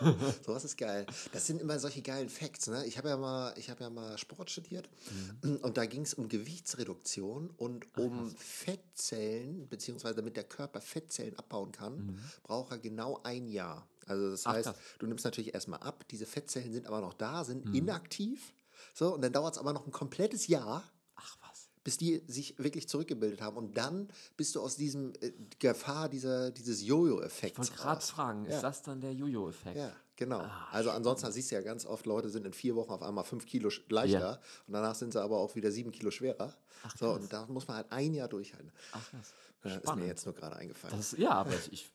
an. 0.00 0.16
Sowas 0.44 0.64
ist 0.64 0.76
geil. 0.76 1.06
Das 1.32 1.46
sind 1.46 1.60
immer 1.60 1.78
solche 1.78 2.02
geilen 2.02 2.28
Facts. 2.28 2.66
Ne? 2.66 2.84
Ich 2.86 2.98
habe 2.98 3.08
ja, 3.08 3.16
mal- 3.16 3.54
ich 3.56 3.70
hab 3.70 3.78
ja 3.80 3.88
mal 3.88 4.18
Sport 4.18 4.50
studiert 4.50 4.88
Mhm. 5.42 5.58
und 5.58 5.76
da 5.76 5.86
ging 5.86 6.02
es 6.02 6.12
um 6.12 6.28
Gewichtsreduktion 6.28 7.50
und 7.56 7.86
um 7.96 8.34
Fettzellen, 8.36 9.68
beziehungsweise 9.68 10.16
damit 10.16 10.36
der 10.36 10.42
Körper 10.42 10.80
Fettzellen 10.80 11.38
abbauen 11.38 11.70
kann, 11.70 12.18
braucht 12.42 12.72
er 12.72 12.78
genau 12.78 13.20
ein 13.22 13.46
Jahr. 13.46 13.86
Also 14.06 14.30
das 14.32 14.44
Mhm. 14.44 14.50
Ach, 14.50 14.54
heißt, 14.54 14.64
krass. 14.66 14.76
du 14.98 15.06
nimmst 15.06 15.24
natürlich 15.24 15.54
erstmal 15.54 15.78
ab, 15.80 16.04
diese 16.10 16.26
Fettzellen 16.26 16.72
sind 16.72 16.88
aber 16.88 17.00
noch 17.00 17.14
da, 17.14 17.44
sind 17.44 17.64
Mhm. 17.66 17.74
inaktiv. 17.74 18.54
So, 18.92 19.14
und 19.14 19.22
dann 19.22 19.32
dauert 19.32 19.54
es 19.54 19.58
aber 19.60 19.72
noch 19.72 19.86
ein 19.86 19.92
komplettes 19.92 20.48
Jahr, 20.48 20.82
Ach 20.84 20.88
was. 20.88 20.93
Bis 21.84 21.96
die 21.98 22.22
sich 22.26 22.58
wirklich 22.58 22.88
zurückgebildet 22.88 23.40
haben. 23.42 23.56
Und 23.56 23.76
dann 23.76 24.08
bist 24.36 24.54
du 24.56 24.60
aus 24.62 24.76
diesem 24.76 25.12
äh, 25.20 25.32
Gefahr 25.58 26.08
dieser, 26.08 26.50
dieses 26.50 26.82
Jojo-Effekts 26.82 27.52
Ich 27.52 27.58
wollte 27.70 27.72
gerade 27.82 28.00
fragen, 28.00 28.44
Ja. 28.46 28.56
ist 28.56 28.62
das 28.62 28.82
dann 28.82 29.00
der 29.00 29.12
Jojo-Effekt? 29.12 29.76
Ja, 29.76 29.92
genau. 30.16 30.40
Ah, 30.40 30.68
also 30.72 30.90
ansonsten 30.90 31.30
siehst 31.30 31.50
du 31.50 31.54
ja 31.56 31.60
ganz 31.60 31.84
oft, 31.86 32.06
Leute 32.06 32.30
sind 32.30 32.46
in 32.46 32.52
vier 32.54 32.74
Wochen 32.74 32.90
auf 32.90 33.02
einmal 33.02 33.24
fünf 33.24 33.46
Kilo 33.46 33.70
leichter 33.88 34.18
Ja. 34.18 34.40
und 34.66 34.72
danach 34.72 34.94
sind 34.94 35.12
sie 35.12 35.20
aber 35.22 35.36
auch 35.38 35.54
wieder 35.54 35.70
sieben 35.70 35.92
Kilo 35.92 36.10
schwerer. 36.10 36.54
Ach, 36.82 36.96
so, 36.96 37.06
krass. 37.12 37.20
und 37.22 37.32
da 37.32 37.46
muss 37.46 37.68
man 37.68 37.76
halt 37.76 37.92
ein 37.92 38.14
Jahr 38.14 38.28
durchhalten. 38.28 38.72
Ach 38.92 39.06
was. 39.12 39.34
Ja, 39.72 39.78
ist 39.78 39.96
mir 39.96 40.06
jetzt 40.06 40.26
nur 40.26 40.34
gerade 40.34 40.56
eingefallen. 40.56 40.94
Das, 40.96 41.12
ja, 41.16 41.30
aber 41.30 41.52
ich 41.70 41.90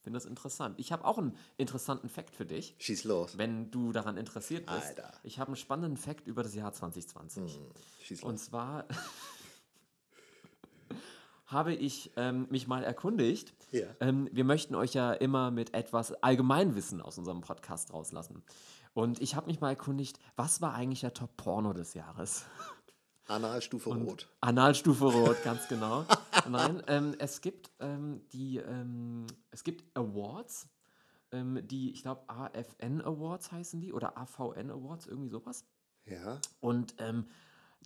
finde 0.00 0.16
das 0.16 0.26
interessant. 0.26 0.78
Ich 0.78 0.92
habe 0.92 1.04
auch 1.04 1.18
einen 1.18 1.36
interessanten 1.56 2.08
Fakt 2.08 2.34
für 2.34 2.46
dich. 2.46 2.74
Schieß 2.78 3.04
los. 3.04 3.38
Wenn 3.38 3.70
du 3.70 3.92
daran 3.92 4.16
interessiert 4.16 4.66
bist. 4.66 4.98
Alter. 4.98 5.12
Ich 5.22 5.38
habe 5.38 5.48
einen 5.48 5.56
spannenden 5.56 5.96
Fakt 5.96 6.26
über 6.26 6.42
das 6.42 6.54
Jahr 6.54 6.72
2020. 6.72 7.56
Hm, 7.56 7.62
schieß 8.02 8.22
Und 8.22 8.32
los. 8.32 8.44
zwar 8.46 8.86
habe 11.46 11.74
ich 11.74 12.12
ähm, 12.16 12.46
mich 12.50 12.66
mal 12.66 12.84
erkundigt. 12.84 13.54
Ja. 13.72 13.86
Ähm, 14.00 14.28
wir 14.32 14.44
möchten 14.44 14.74
euch 14.74 14.94
ja 14.94 15.12
immer 15.12 15.50
mit 15.50 15.74
etwas 15.74 16.12
Allgemeinwissen 16.22 17.00
aus 17.00 17.18
unserem 17.18 17.40
Podcast 17.40 17.92
rauslassen. 17.92 18.42
Und 18.94 19.20
ich 19.20 19.36
habe 19.36 19.46
mich 19.46 19.60
mal 19.60 19.70
erkundigt, 19.70 20.18
was 20.36 20.60
war 20.60 20.74
eigentlich 20.74 21.00
der 21.00 21.14
Top-Porno 21.14 21.72
des 21.72 21.94
Jahres? 21.94 22.44
Analstufe 23.30 23.90
Rot. 23.90 24.28
Analstufe 24.40 25.04
Rot, 25.12 25.42
ganz 25.44 25.68
genau. 25.68 26.04
Nein, 26.48 26.82
ähm, 26.88 27.14
es 27.18 27.40
gibt 27.40 27.70
ähm, 27.80 28.22
die, 28.32 28.58
ähm, 28.58 29.26
es 29.50 29.64
gibt 29.64 29.84
Awards, 29.96 30.68
ähm, 31.32 31.60
die, 31.66 31.92
ich 31.92 32.02
glaube, 32.02 32.22
AFN 32.28 33.00
Awards 33.02 33.52
heißen 33.52 33.80
die 33.80 33.92
oder 33.92 34.18
AVN 34.18 34.70
Awards, 34.70 35.06
irgendwie 35.06 35.28
sowas. 35.28 35.64
Ja. 36.06 36.40
Und 36.60 36.94
ähm, 36.98 37.26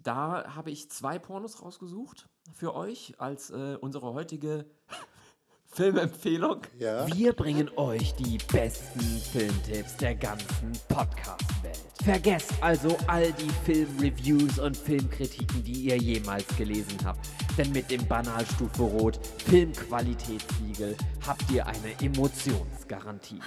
da 0.03 0.55
habe 0.55 0.71
ich 0.71 0.91
zwei 0.91 1.19
Pornos 1.19 1.63
rausgesucht 1.63 2.29
für 2.53 2.75
euch 2.75 3.15
als 3.19 3.51
äh, 3.51 3.77
unsere 3.81 4.13
heutige 4.13 4.65
Filmempfehlung. 5.67 6.63
Ja. 6.79 7.07
Wir 7.15 7.33
bringen 7.33 7.71
euch 7.77 8.15
die 8.15 8.39
besten 8.53 9.01
Filmtipps 9.01 9.97
der 9.99 10.15
ganzen 10.15 10.73
Podcast-Welt. 10.89 11.74
Vergesst 12.05 12.53
also 12.63 12.99
all 13.07 13.33
die 13.33 13.49
Filmreviews 13.65 14.59
und 14.59 14.77
Filmkritiken, 14.77 15.65
die 15.65 15.85
ihr 15.85 15.97
jemals 15.97 16.47
gelesen 16.59 16.99
habt. 17.03 17.27
Denn 17.57 17.73
mit 17.73 17.91
dem 17.91 18.07
Banalstufe 18.07 18.83
Rot 18.83 19.19
Filmqualitätssiegel 19.47 20.99
habt 21.27 21.51
ihr 21.51 21.67
eine 21.67 21.99
Emotionsgarantie. 22.03 23.41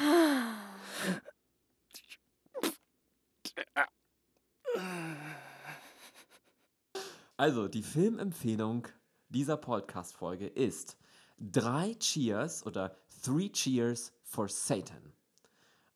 Also, 7.37 7.67
die 7.67 7.83
Filmempfehlung 7.83 8.87
dieser 9.29 9.57
Podcast-Folge 9.57 10.47
ist 10.47 10.97
Drei 11.37 11.93
Cheers 11.99 12.65
oder 12.65 12.97
Three 13.21 13.49
Cheers 13.49 14.13
for 14.23 14.49
Satan. 14.49 15.13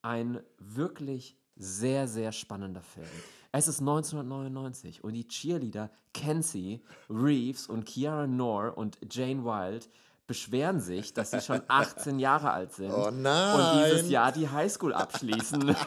Ein 0.04 0.44
wirklich 0.60 1.41
sehr, 1.56 2.08
sehr 2.08 2.32
spannender 2.32 2.82
Film. 2.82 3.08
Es 3.52 3.68
ist 3.68 3.80
1999 3.80 5.04
und 5.04 5.14
die 5.14 5.28
Cheerleader 5.28 5.92
Kenzie, 6.14 6.82
Reeves 7.10 7.68
und 7.68 7.86
Kiara 7.86 8.28
Noor 8.28 8.78
und 8.78 8.98
Jane 9.10 9.44
Wild 9.44 9.90
beschweren 10.28 10.80
sich, 10.80 11.14
dass 11.14 11.32
sie 11.32 11.42
schon 11.42 11.62
18 11.68 12.20
Jahre 12.20 12.52
alt 12.52 12.74
sind 12.74 12.92
Oh 12.92 13.08
und 13.08 13.24
dieses 13.24 14.10
Jahr 14.10 14.32
die 14.32 14.50
Highschool 14.50 14.94
abschließen. 14.94 15.76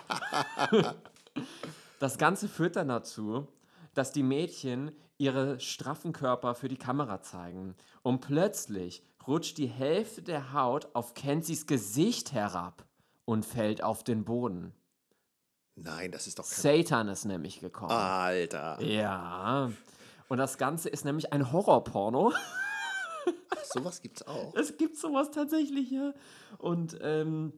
Das 2.00 2.18
Ganze 2.18 2.48
führt 2.48 2.77
dann 2.77 2.88
dazu, 2.88 3.48
dass 3.94 4.12
die 4.12 4.22
Mädchen 4.22 4.92
ihre 5.16 5.59
straffen 5.59 6.12
Körper 6.12 6.55
für 6.55 6.68
die 6.68 6.77
Kamera 6.77 7.22
zeigen. 7.22 7.74
Und 8.03 8.20
plötzlich 8.20 9.03
rutscht 9.27 9.57
die 9.57 9.68
Hälfte 9.68 10.20
der 10.20 10.53
Haut 10.53 10.88
auf 10.94 11.14
Kenzies 11.14 11.66
Gesicht 11.66 12.33
herab 12.33 12.85
und 13.24 13.46
fällt 13.46 13.83
auf 13.83 14.05
den 14.05 14.24
Boden. 14.24 14.74
Nein, 15.77 16.13
das 16.13 16.27
ist 16.27 16.39
doch 16.39 16.49
kein. 16.49 16.61
Satan 16.61 17.09
ist 17.09 17.25
nämlich 17.25 17.61
gekommen. 17.61 17.91
Alter. 17.91 18.81
Ja. 18.83 19.71
Und 20.29 20.39
das 20.39 20.59
Ganze 20.59 20.89
ist 20.89 21.05
nämlich 21.05 21.33
ein 21.33 21.53
Horrorporno. 21.53 22.33
Ach, 23.51 23.65
sowas 23.65 24.01
gibt's 24.01 24.27
auch. 24.27 24.55
Es 24.55 24.77
gibt 24.77 24.97
sowas 24.97 25.31
tatsächlich, 25.31 25.91
ja. 25.91 26.13
Und 26.59 26.99
ähm, 27.03 27.53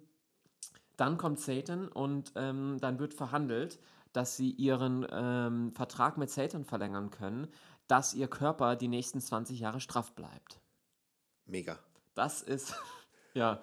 dann 0.96 1.18
kommt 1.18 1.40
Satan 1.40 1.88
und 1.88 2.32
ähm, 2.36 2.78
dann 2.80 2.98
wird 2.98 3.14
verhandelt, 3.14 3.78
dass 4.12 4.36
sie 4.36 4.50
ihren 4.50 5.06
ähm, 5.10 5.72
Vertrag 5.74 6.16
mit 6.16 6.30
Satan 6.30 6.64
verlängern 6.64 7.10
können, 7.10 7.48
dass 7.86 8.14
ihr 8.14 8.28
Körper 8.28 8.76
die 8.76 8.88
nächsten 8.88 9.20
20 9.20 9.60
Jahre 9.60 9.80
straff 9.80 10.12
bleibt. 10.12 10.60
Mega. 11.44 11.78
Das 12.14 12.40
ist, 12.42 12.74
ja, 13.34 13.60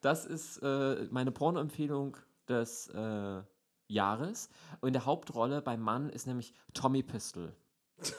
das 0.00 0.26
ist 0.26 0.58
äh, 0.58 1.06
meine 1.10 1.30
Pornoempfehlung 1.30 2.16
des 2.48 2.88
äh, 2.88 3.42
Jahres. 3.88 4.48
Und 4.80 4.88
in 4.88 4.92
der 4.92 5.06
Hauptrolle 5.06 5.62
beim 5.62 5.80
Mann 5.80 6.10
ist 6.10 6.26
nämlich 6.26 6.54
Tommy 6.72 7.02
Pistol, 7.02 7.54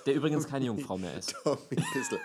der 0.06 0.16
übrigens 0.16 0.48
keine 0.48 0.66
Jungfrau 0.66 0.98
mehr 0.98 1.18
ist. 1.18 1.36
Tommy 1.44 1.82
Pistol. 1.94 2.20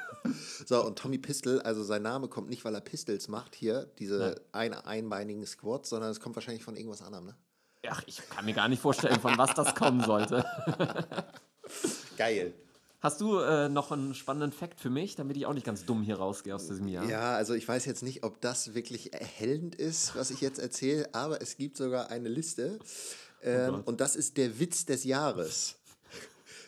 So, 0.66 0.84
und 0.84 0.98
Tommy 0.98 1.18
Pistol, 1.18 1.60
also 1.62 1.82
sein 1.82 2.02
Name 2.02 2.28
kommt 2.28 2.48
nicht, 2.48 2.64
weil 2.64 2.74
er 2.74 2.80
Pistols 2.80 3.28
macht, 3.28 3.54
hier, 3.54 3.86
diese 3.98 4.40
ein, 4.52 4.74
einbeinigen 4.74 5.46
Squats, 5.46 5.90
sondern 5.90 6.10
es 6.10 6.20
kommt 6.20 6.36
wahrscheinlich 6.36 6.64
von 6.64 6.76
irgendwas 6.76 7.02
anderem, 7.02 7.26
ne? 7.26 7.36
Ach, 7.88 8.02
ich 8.06 8.20
kann 8.28 8.44
mir 8.44 8.52
gar 8.52 8.68
nicht 8.68 8.82
vorstellen, 8.82 9.18
von 9.20 9.38
was 9.38 9.54
das 9.54 9.74
kommen 9.74 10.02
sollte. 10.02 10.44
Geil. 12.18 12.54
Hast 13.00 13.22
du 13.22 13.38
äh, 13.38 13.70
noch 13.70 13.92
einen 13.92 14.14
spannenden 14.14 14.52
Fakt 14.52 14.78
für 14.78 14.90
mich, 14.90 15.16
damit 15.16 15.34
ich 15.38 15.46
auch 15.46 15.54
nicht 15.54 15.64
ganz 15.64 15.86
dumm 15.86 16.02
hier 16.02 16.16
rausgehe 16.16 16.54
aus 16.54 16.68
diesem 16.68 16.86
Jahr? 16.86 17.08
Ja, 17.08 17.34
also 17.34 17.54
ich 17.54 17.66
weiß 17.66 17.86
jetzt 17.86 18.02
nicht, 18.02 18.24
ob 18.24 18.42
das 18.42 18.74
wirklich 18.74 19.14
erhellend 19.14 19.74
ist, 19.74 20.14
was 20.16 20.30
ich 20.30 20.42
jetzt 20.42 20.58
erzähle, 20.58 21.08
aber 21.14 21.40
es 21.40 21.56
gibt 21.56 21.78
sogar 21.78 22.10
eine 22.10 22.28
Liste. 22.28 22.78
Ähm, 23.42 23.76
Gott. 23.76 23.86
und 23.86 24.00
das 24.00 24.16
ist 24.16 24.36
der 24.36 24.58
Witz 24.58 24.84
des 24.86 25.04
Jahres. 25.04 25.76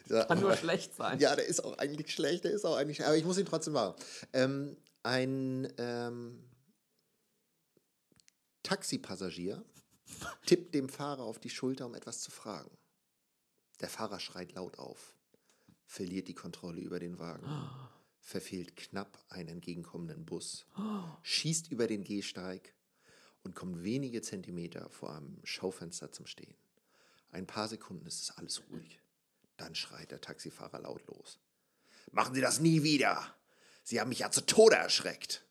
Ja, 0.08 0.24
Kann 0.24 0.40
nur 0.40 0.56
schlecht 0.56 0.94
sein. 0.96 1.20
Ja, 1.20 1.34
der 1.36 1.46
ist 1.46 1.64
auch 1.64 1.78
eigentlich 1.78 2.12
schlecht, 2.12 2.44
der 2.44 2.50
ist 2.50 2.64
auch 2.66 2.76
eigentlich, 2.76 3.04
aber 3.06 3.16
ich 3.16 3.24
muss 3.24 3.38
ihn 3.38 3.46
trotzdem 3.46 3.72
machen. 3.72 3.94
Ähm, 4.32 4.76
ein 5.04 5.72
ähm, 5.78 6.42
Taxipassagier 8.62 9.64
tippt 10.44 10.74
dem 10.74 10.88
Fahrer 10.88 11.22
auf 11.22 11.38
die 11.38 11.50
Schulter, 11.50 11.86
um 11.86 11.94
etwas 11.94 12.20
zu 12.20 12.30
fragen. 12.30 12.70
Der 13.80 13.88
Fahrer 13.88 14.20
schreit 14.20 14.52
laut 14.52 14.78
auf, 14.78 15.14
verliert 15.86 16.28
die 16.28 16.34
Kontrolle 16.34 16.80
über 16.80 16.98
den 16.98 17.18
Wagen, 17.18 17.46
verfehlt 18.20 18.76
knapp 18.76 19.18
einen 19.28 19.48
entgegenkommenden 19.48 20.24
Bus, 20.24 20.66
schießt 21.22 21.70
über 21.70 21.86
den 21.86 22.04
Gehsteig 22.04 22.74
und 23.42 23.54
kommt 23.54 23.82
wenige 23.82 24.22
Zentimeter 24.22 24.88
vor 24.90 25.14
einem 25.16 25.38
Schaufenster 25.44 26.12
zum 26.12 26.26
Stehen. 26.26 26.54
Ein 27.32 27.46
paar 27.46 27.66
Sekunden 27.66 28.06
ist 28.06 28.22
es 28.22 28.30
alles 28.30 28.62
ruhig. 28.70 29.00
Dann 29.56 29.74
schreit 29.74 30.10
der 30.10 30.20
Taxifahrer 30.20 30.78
laut 30.80 31.06
los. 31.06 31.40
Machen 32.10 32.34
Sie 32.34 32.40
das 32.40 32.60
nie 32.60 32.82
wieder! 32.82 33.34
Sie 33.82 34.00
haben 34.00 34.10
mich 34.10 34.20
ja 34.20 34.30
zu 34.30 34.42
Tode 34.42 34.76
erschreckt! 34.76 35.44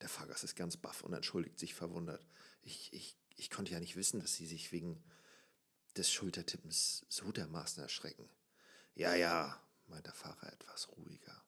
Der 0.00 0.08
Fahrgast 0.08 0.44
ist 0.44 0.56
ganz 0.56 0.76
baff 0.76 1.02
und 1.02 1.12
entschuldigt 1.12 1.58
sich 1.58 1.74
verwundert. 1.74 2.26
Ich, 2.62 2.92
ich, 2.92 3.16
ich 3.36 3.48
konnte 3.48 3.72
ja 3.72 3.80
nicht 3.80 3.96
wissen, 3.96 4.20
dass 4.20 4.34
Sie 4.34 4.46
sich 4.46 4.72
wegen 4.72 5.02
des 5.96 6.10
Schultertippens 6.10 7.06
so 7.08 7.30
dermaßen 7.30 7.82
erschrecken. 7.82 8.28
Ja, 8.94 9.14
ja, 9.14 9.62
meint 9.86 10.06
der 10.06 10.14
Fahrer 10.14 10.52
etwas 10.52 10.88
ruhiger. 10.88 11.44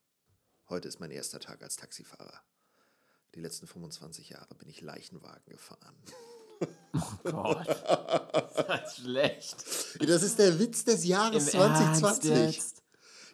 Heute 0.68 0.88
ist 0.88 1.00
mein 1.00 1.10
erster 1.10 1.40
Tag 1.40 1.62
als 1.62 1.76
Taxifahrer. 1.76 2.42
Die 3.34 3.40
letzten 3.40 3.66
25 3.66 4.28
Jahre 4.28 4.54
bin 4.54 4.68
ich 4.68 4.80
Leichenwagen 4.80 5.46
gefahren. 5.46 5.96
Gott. 7.24 7.66
Ist 7.68 8.68
das 8.68 8.96
schlecht. 8.96 9.64
Das 10.06 10.22
ist 10.22 10.38
der 10.38 10.58
Witz 10.58 10.84
des 10.84 11.04
Jahres 11.04 11.54
Im 11.54 11.60
Ernst 11.60 12.00
2020. 12.00 12.56
jetzt? 12.56 12.82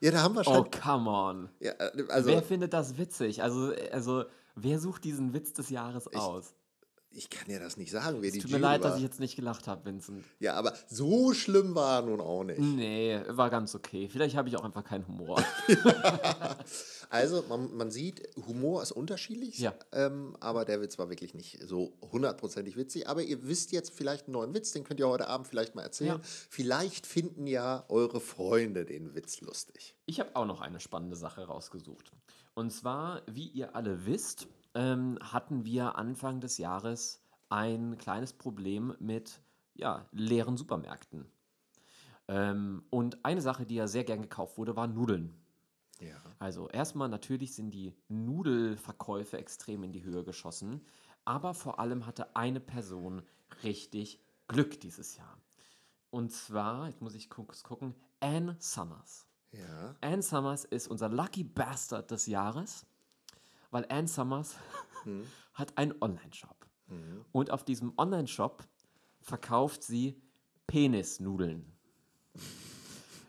Ja, 0.00 0.12
da 0.12 0.22
haben 0.22 0.34
wir 0.36 0.42
Oh, 0.46 0.54
schon. 0.54 0.70
come 0.70 1.10
on. 1.10 1.48
Ja, 1.60 1.72
äh, 1.72 2.04
also, 2.08 2.28
wer 2.30 2.42
findet 2.42 2.72
das 2.72 2.96
witzig? 2.98 3.42
Also, 3.42 3.72
also, 3.90 4.24
wer 4.54 4.78
sucht 4.78 5.02
diesen 5.04 5.32
Witz 5.34 5.52
des 5.52 5.70
Jahres 5.70 6.06
aus? 6.14 6.54
Ich 7.10 7.30
kann 7.30 7.50
ja 7.50 7.58
das 7.58 7.76
nicht 7.76 7.90
sagen, 7.90 8.18
wer 8.20 8.30
die 8.30 8.38
Tut 8.38 8.50
mir 8.50 8.58
leid, 8.58 8.82
war. 8.82 8.90
dass 8.90 8.98
ich 8.98 9.02
jetzt 9.04 9.18
nicht 9.20 9.34
gelacht 9.36 9.66
habe, 9.66 9.84
Vincent. 9.84 10.24
Ja, 10.40 10.54
aber 10.54 10.72
so 10.88 11.32
schlimm 11.32 11.74
war 11.74 12.02
nun 12.02 12.20
auch 12.20 12.44
nicht. 12.44 12.60
Nee, 12.60 13.20
war 13.28 13.50
ganz 13.50 13.74
okay. 13.74 14.08
Vielleicht 14.08 14.36
habe 14.36 14.48
ich 14.48 14.56
auch 14.56 14.64
einfach 14.64 14.84
keinen 14.84 15.06
Humor. 15.08 15.42
Also, 17.10 17.42
man, 17.48 17.74
man 17.74 17.90
sieht, 17.90 18.28
Humor 18.46 18.82
ist 18.82 18.92
unterschiedlich, 18.92 19.58
Ja. 19.58 19.72
ähm, 19.92 20.36
aber 20.40 20.66
der 20.66 20.82
Witz 20.82 20.98
war 20.98 21.08
wirklich 21.08 21.32
nicht 21.32 21.58
so 21.66 21.96
hundertprozentig 22.12 22.76
witzig. 22.76 23.08
Aber 23.08 23.22
ihr 23.22 23.46
wisst 23.48 23.72
jetzt 23.72 23.94
vielleicht 23.94 24.26
einen 24.26 24.34
neuen 24.34 24.52
Witz, 24.52 24.72
den 24.72 24.84
könnt 24.84 25.00
ihr 25.00 25.08
heute 25.08 25.26
Abend 25.26 25.46
vielleicht 25.46 25.74
mal 25.74 25.80
erzählen. 25.82 26.18
Ja. 26.18 26.20
Vielleicht 26.22 27.06
finden 27.06 27.46
ja 27.46 27.86
eure 27.88 28.20
Freunde 28.20 28.84
den 28.84 29.14
Witz 29.14 29.40
lustig. 29.40 29.94
Ich 30.04 30.20
habe 30.20 30.36
auch 30.36 30.44
noch 30.44 30.60
eine 30.60 30.80
spannende 30.80 31.16
Sache 31.16 31.44
rausgesucht. 31.46 32.12
Und 32.54 32.72
zwar, 32.72 33.22
wie 33.26 33.46
ihr 33.48 33.74
alle 33.74 34.04
wisst, 34.04 34.46
ähm, 34.74 35.18
hatten 35.20 35.64
wir 35.64 35.96
Anfang 35.96 36.40
des 36.40 36.58
Jahres 36.58 37.22
ein 37.48 37.96
kleines 37.98 38.32
Problem 38.32 38.94
mit 38.98 39.40
ja, 39.74 40.06
leeren 40.12 40.56
Supermärkten. 40.56 41.26
Ähm, 42.28 42.84
und 42.90 43.24
eine 43.24 43.40
Sache, 43.40 43.64
die 43.64 43.76
ja 43.76 43.86
sehr 43.86 44.04
gern 44.04 44.22
gekauft 44.22 44.58
wurde, 44.58 44.76
waren 44.76 44.94
Nudeln. 44.94 45.34
Ja. 46.00 46.16
Also 46.38 46.68
erstmal 46.68 47.08
natürlich 47.08 47.54
sind 47.54 47.70
die 47.70 47.94
Nudelverkäufe 48.08 49.38
extrem 49.38 49.82
in 49.82 49.92
die 49.92 50.04
Höhe 50.04 50.24
geschossen, 50.24 50.84
aber 51.24 51.54
vor 51.54 51.80
allem 51.80 52.06
hatte 52.06 52.36
eine 52.36 52.60
Person 52.60 53.22
richtig 53.64 54.20
Glück 54.46 54.80
dieses 54.80 55.16
Jahr. 55.16 55.38
Und 56.10 56.32
zwar, 56.32 56.86
jetzt 56.88 57.02
muss 57.02 57.14
ich 57.14 57.28
kurz 57.28 57.62
gucken, 57.62 57.94
Anne 58.20 58.56
Summers. 58.58 59.26
Ja. 59.52 59.94
Anne 60.00 60.22
Summers 60.22 60.64
ist 60.64 60.88
unser 60.88 61.08
Lucky 61.08 61.44
Bastard 61.44 62.10
des 62.10 62.26
Jahres, 62.26 62.86
weil 63.70 63.86
Anne 63.88 64.08
Summers 64.08 64.56
hat 65.54 65.76
einen 65.76 65.94
Online-Shop. 66.00 66.66
Und 67.32 67.50
auf 67.50 67.64
diesem 67.64 67.92
Online-Shop 67.96 68.64
verkauft 69.20 69.82
sie 69.82 70.20
Penisnudeln. 70.66 71.70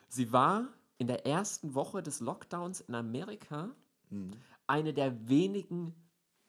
Sie 0.08 0.32
war 0.32 0.68
in 0.98 1.08
der 1.08 1.26
ersten 1.26 1.74
Woche 1.74 2.02
des 2.02 2.20
Lockdowns 2.20 2.82
in 2.82 2.96
Amerika 2.96 3.70
eine 4.68 4.94
der 4.94 5.28
wenigen 5.28 5.94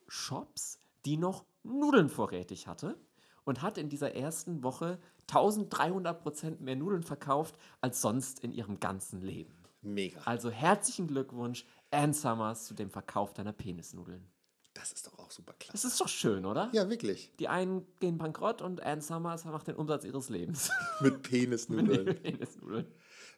Shops, 0.09 0.79
die 1.05 1.17
noch 1.17 1.45
Nudeln 1.63 2.09
vorrätig 2.09 2.67
hatte 2.67 2.97
und 3.45 3.63
hat 3.63 3.79
in 3.79 3.89
dieser 3.89 4.15
ersten 4.15 4.63
Woche 4.63 4.99
1300 5.23 6.21
Prozent 6.23 6.61
mehr 6.61 6.77
Nudeln 6.77 7.03
verkauft 7.03 7.57
als 7.81 8.01
sonst 8.01 8.41
in 8.41 8.53
ihrem 8.53 8.81
ganzen 8.81 9.21
Leben. 9.23 9.55
Mega. 9.83 10.21
Also 10.25 10.51
herzlichen 10.51 11.07
Glückwunsch, 11.07 11.65
Ann 11.91 12.13
Summers, 12.13 12.67
zu 12.67 12.75
dem 12.75 12.91
Verkauf 12.91 13.33
deiner 13.35 13.53
Penisnudeln. 13.53 14.31
Das 14.75 14.93
ist 14.93 15.07
doch 15.07 15.19
auch 15.19 15.31
super 15.33 15.53
klasse. 15.55 15.73
Das 15.73 15.85
ist 15.85 16.01
doch 16.01 16.09
schön, 16.09 16.47
oder? 16.47 16.71
Ja, 16.73 16.89
wirklich. 16.89 17.33
Die 17.39 17.49
einen 17.49 17.85
gehen 17.99 18.19
bankrott 18.19 18.63
und 18.63 18.81
Ann 18.83 19.01
Summers 19.01 19.45
macht 19.45 19.67
den 19.67 19.75
Umsatz 19.75 20.05
ihres 20.05 20.29
Lebens. 20.29 20.71
Mit 21.01 21.13
Mit 21.15 21.23
Penisnudeln. 21.23 22.07
den 22.07 22.23
Penisnudeln. 22.23 22.87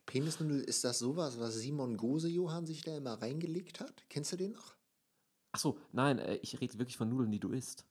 Penisnudel, 0.05 0.61
ist 0.61 0.85
das 0.85 0.99
sowas, 0.99 1.39
was 1.41 1.55
Simon 1.55 1.97
Gose-Johann 1.97 2.67
sich 2.67 2.83
da 2.83 2.97
immer 2.97 3.15
reingelegt 3.23 3.81
hat? 3.81 4.05
Kennst 4.11 4.33
du 4.33 4.37
den 4.37 4.53
noch? 4.53 4.75
Achso, 5.53 5.79
nein, 5.93 6.19
äh, 6.19 6.37
ich 6.43 6.61
rede 6.61 6.79
wirklich 6.79 6.97
von 6.97 7.09
Nudeln, 7.09 7.31
die 7.31 7.41
du 7.41 7.51
isst. 7.51 7.87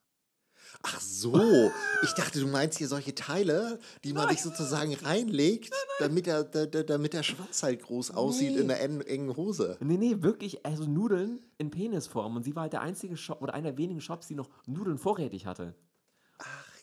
Ach 0.84 1.00
so, 1.00 1.70
ich 2.02 2.12
dachte, 2.14 2.40
du 2.40 2.46
meinst 2.48 2.78
hier 2.78 2.88
solche 2.88 3.14
Teile, 3.14 3.78
die 4.02 4.12
man 4.12 4.28
sich 4.30 4.42
sozusagen 4.42 4.94
reinlegt, 4.94 5.72
damit 6.00 6.26
der, 6.26 6.42
der, 6.44 6.66
der, 6.66 6.82
damit 6.84 7.12
der 7.12 7.22
Schwanz 7.22 7.62
halt 7.62 7.82
groß 7.82 8.10
aussieht 8.12 8.54
Nee. 8.56 8.62
in 8.62 8.68
der 8.68 8.80
en- 8.80 9.00
engen 9.02 9.36
Hose. 9.36 9.76
Nee, 9.80 9.96
nee, 9.96 10.16
wirklich, 10.22 10.66
also 10.66 10.84
Nudeln 10.84 11.40
in 11.58 11.70
Penisform. 11.70 12.34
Und 12.36 12.42
sie 12.42 12.56
war 12.56 12.62
halt 12.62 12.72
der 12.72 12.80
einzige 12.80 13.16
Shop 13.16 13.42
oder 13.42 13.54
einer 13.54 13.70
der 13.70 13.78
wenigen 13.78 14.00
Shops, 14.00 14.26
die 14.26 14.34
noch 14.34 14.48
Nudeln 14.66 14.98
vorrätig 14.98 15.46
hatte. 15.46 15.74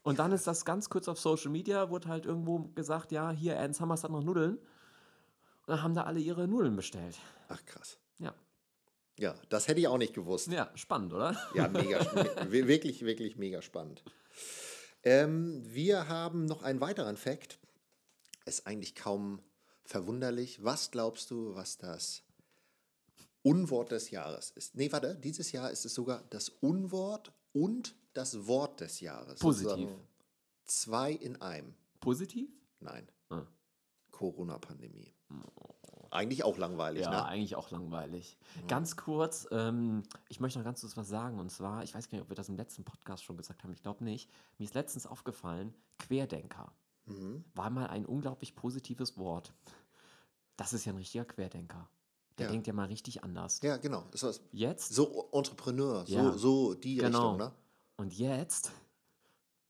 und 0.03 0.17
dann 0.19 0.31
ist 0.31 0.47
das 0.47 0.63
ganz 0.63 0.89
kurz 0.89 1.09
auf 1.09 1.19
Social 1.19 1.51
Media, 1.51 1.89
wurde 1.89 2.07
halt 2.07 2.25
irgendwo 2.25 2.59
gesagt, 2.75 3.11
ja, 3.11 3.31
hier, 3.31 3.55
Ernst 3.55 3.81
Hammers 3.81 4.03
hat 4.05 4.11
noch 4.11 4.23
Nudeln. 4.23 4.53
Und 4.57 4.61
dann 5.67 5.83
haben 5.83 5.93
da 5.93 6.03
alle 6.03 6.19
ihre 6.21 6.47
Nudeln 6.47 6.75
bestellt. 6.77 7.17
Ach 7.49 7.63
krass. 7.65 7.97
Ja. 9.19 9.35
Das 9.49 9.67
hätte 9.67 9.79
ich 9.79 9.87
auch 9.87 9.97
nicht 9.97 10.13
gewusst. 10.13 10.47
Ja, 10.47 10.71
spannend, 10.75 11.13
oder? 11.13 11.37
Ja, 11.53 11.67
mega, 11.69 11.99
wi- 12.51 12.67
wirklich, 12.67 13.03
wirklich 13.05 13.35
mega 13.37 13.61
spannend. 13.61 14.03
Ähm, 15.03 15.61
wir 15.65 16.07
haben 16.07 16.45
noch 16.45 16.63
einen 16.63 16.81
weiteren 16.81 17.17
Fakt. 17.17 17.59
Ist 18.45 18.65
eigentlich 18.67 18.95
kaum 18.95 19.41
verwunderlich. 19.83 20.63
Was 20.63 20.91
glaubst 20.91 21.31
du, 21.31 21.55
was 21.55 21.77
das 21.77 22.23
Unwort 23.43 23.91
des 23.91 24.09
Jahres 24.11 24.51
ist? 24.51 24.75
Nee, 24.75 24.91
warte, 24.91 25.15
dieses 25.15 25.51
Jahr 25.51 25.71
ist 25.71 25.85
es 25.85 25.93
sogar 25.93 26.23
das 26.29 26.49
Unwort 26.49 27.31
und 27.53 27.95
das 28.13 28.47
Wort 28.47 28.79
des 28.81 28.99
Jahres. 28.99 29.39
Positiv. 29.39 29.69
Sozusagen 29.71 30.07
Zwei 30.65 31.11
in 31.13 31.41
einem. 31.41 31.73
Positiv? 31.99 32.49
Nein. 32.79 33.07
Ah. 33.29 33.45
Corona-Pandemie. 34.11 35.13
Eigentlich 36.11 36.43
auch 36.43 36.57
langweilig, 36.57 37.03
Ja, 37.03 37.09
ne? 37.11 37.25
eigentlich 37.25 37.55
auch 37.55 37.69
langweilig. 37.71 38.37
Ganz 38.67 38.95
kurz, 38.95 39.47
ähm, 39.51 40.03
ich 40.27 40.39
möchte 40.39 40.59
noch 40.59 40.65
ganz 40.65 40.81
kurz 40.81 40.97
was 40.97 41.07
sagen. 41.07 41.39
Und 41.39 41.51
zwar, 41.51 41.83
ich 41.83 41.93
weiß 41.93 42.09
gar 42.09 42.17
nicht, 42.17 42.23
ob 42.23 42.29
wir 42.29 42.35
das 42.35 42.49
im 42.49 42.57
letzten 42.57 42.83
Podcast 42.83 43.23
schon 43.23 43.37
gesagt 43.37 43.63
haben. 43.63 43.71
Ich 43.73 43.81
glaube 43.83 44.03
nicht. 44.03 44.29
Mir 44.57 44.65
ist 44.65 44.73
letztens 44.73 45.05
aufgefallen, 45.05 45.73
Querdenker 45.99 46.71
Mhm. 47.05 47.43
war 47.55 47.69
mal 47.69 47.87
ein 47.87 48.05
unglaublich 48.05 48.55
positives 48.55 49.17
Wort. 49.17 49.51
Das 50.57 50.73
ist 50.73 50.85
ja 50.85 50.93
ein 50.93 50.97
richtiger 50.97 51.25
Querdenker. 51.25 51.89
Der 52.37 52.45
Ja. 52.47 52.51
denkt 52.51 52.67
ja 52.67 52.73
mal 52.73 52.85
richtig 52.87 53.23
anders. 53.23 53.59
Ja, 53.63 53.77
genau. 53.77 54.05
Jetzt 54.51 54.93
so 54.93 55.29
Entrepreneur, 55.31 56.05
so, 56.05 56.13
Ja. 56.13 56.31
so 56.33 56.73
die 56.75 56.95
Genau. 56.97 57.31
Richtung, 57.33 57.37
ne? 57.47 57.51
und 57.97 58.13
jetzt 58.17 58.71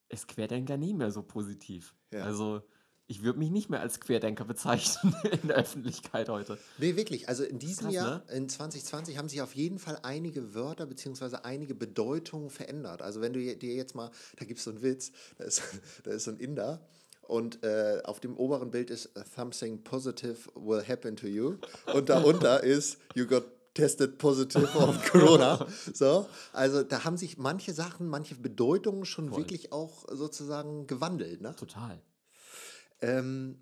ist 0.09 0.27
Querdenker 0.27 0.77
nie 0.77 0.93
mehr 0.93 1.11
so 1.11 1.21
positiv. 1.23 1.95
Ja. 2.11 2.23
Also 2.23 2.61
ich 3.09 3.23
würde 3.23 3.39
mich 3.39 3.49
nicht 3.49 3.71
mehr 3.71 3.81
als 3.81 3.99
Querdenker 3.99 4.45
bezeichnen 4.45 5.15
in 5.41 5.47
der 5.47 5.57
Öffentlichkeit 5.57 6.29
heute. 6.29 6.59
Nee, 6.77 6.95
wirklich. 6.95 7.27
Also 7.27 7.43
in 7.43 7.57
diesem 7.57 7.85
krass, 7.85 7.93
Jahr, 7.95 8.17
ne? 8.27 8.33
in 8.35 8.47
2020, 8.47 9.17
haben 9.17 9.27
sich 9.27 9.41
auf 9.41 9.55
jeden 9.55 9.79
Fall 9.79 9.97
einige 10.03 10.53
Wörter 10.53 10.85
bzw. 10.85 11.37
einige 11.41 11.73
Bedeutungen 11.73 12.51
verändert. 12.51 13.01
Also 13.01 13.19
wenn 13.19 13.33
du 13.33 13.39
dir 13.39 13.73
jetzt 13.73 13.95
mal, 13.95 14.11
da 14.37 14.45
gibt 14.45 14.59
es 14.59 14.63
so 14.63 14.69
einen 14.69 14.83
Witz, 14.83 15.11
da 15.39 15.43
ist, 15.43 15.63
da 16.03 16.11
ist 16.11 16.25
so 16.25 16.31
ein 16.31 16.37
Inder 16.37 16.81
und 17.23 17.63
äh, 17.63 17.99
auf 18.03 18.19
dem 18.19 18.37
oberen 18.37 18.69
Bild 18.69 18.91
ist 18.91 19.09
something 19.35 19.83
positive 19.83 20.37
will 20.55 20.83
happen 20.87 21.15
to 21.15 21.25
you 21.25 21.55
und 21.91 22.09
darunter 22.09 22.63
ist 22.63 22.99
you 23.15 23.25
got 23.25 23.43
tested 23.73 24.19
positive 24.19 24.69
on 24.77 24.99
Corona. 25.09 25.65
So, 25.93 26.27
also 26.53 26.83
da 26.83 27.05
haben 27.05 27.17
sich 27.17 27.37
manche 27.37 27.73
Sachen, 27.73 28.07
manche 28.07 28.35
Bedeutungen 28.35 29.05
schon 29.05 29.29
Voll. 29.29 29.39
wirklich 29.39 29.71
auch 29.71 30.05
sozusagen 30.11 30.85
gewandelt. 30.85 31.41
Ne? 31.41 31.55
Total. 31.55 32.01
Ähm, 33.01 33.57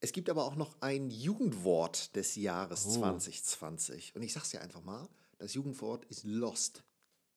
es 0.00 0.12
gibt 0.12 0.30
aber 0.30 0.44
auch 0.44 0.56
noch 0.56 0.80
ein 0.80 1.10
Jugendwort 1.10 2.14
des 2.16 2.36
Jahres 2.36 2.86
Oh. 2.86 2.92
2020. 3.00 4.14
Und 4.16 4.22
ich 4.22 4.32
sag's 4.32 4.50
dir 4.50 4.60
einfach 4.62 4.82
mal, 4.82 5.08
das 5.38 5.54
Jugendwort 5.54 6.04
ist 6.06 6.24
lost. 6.24 6.82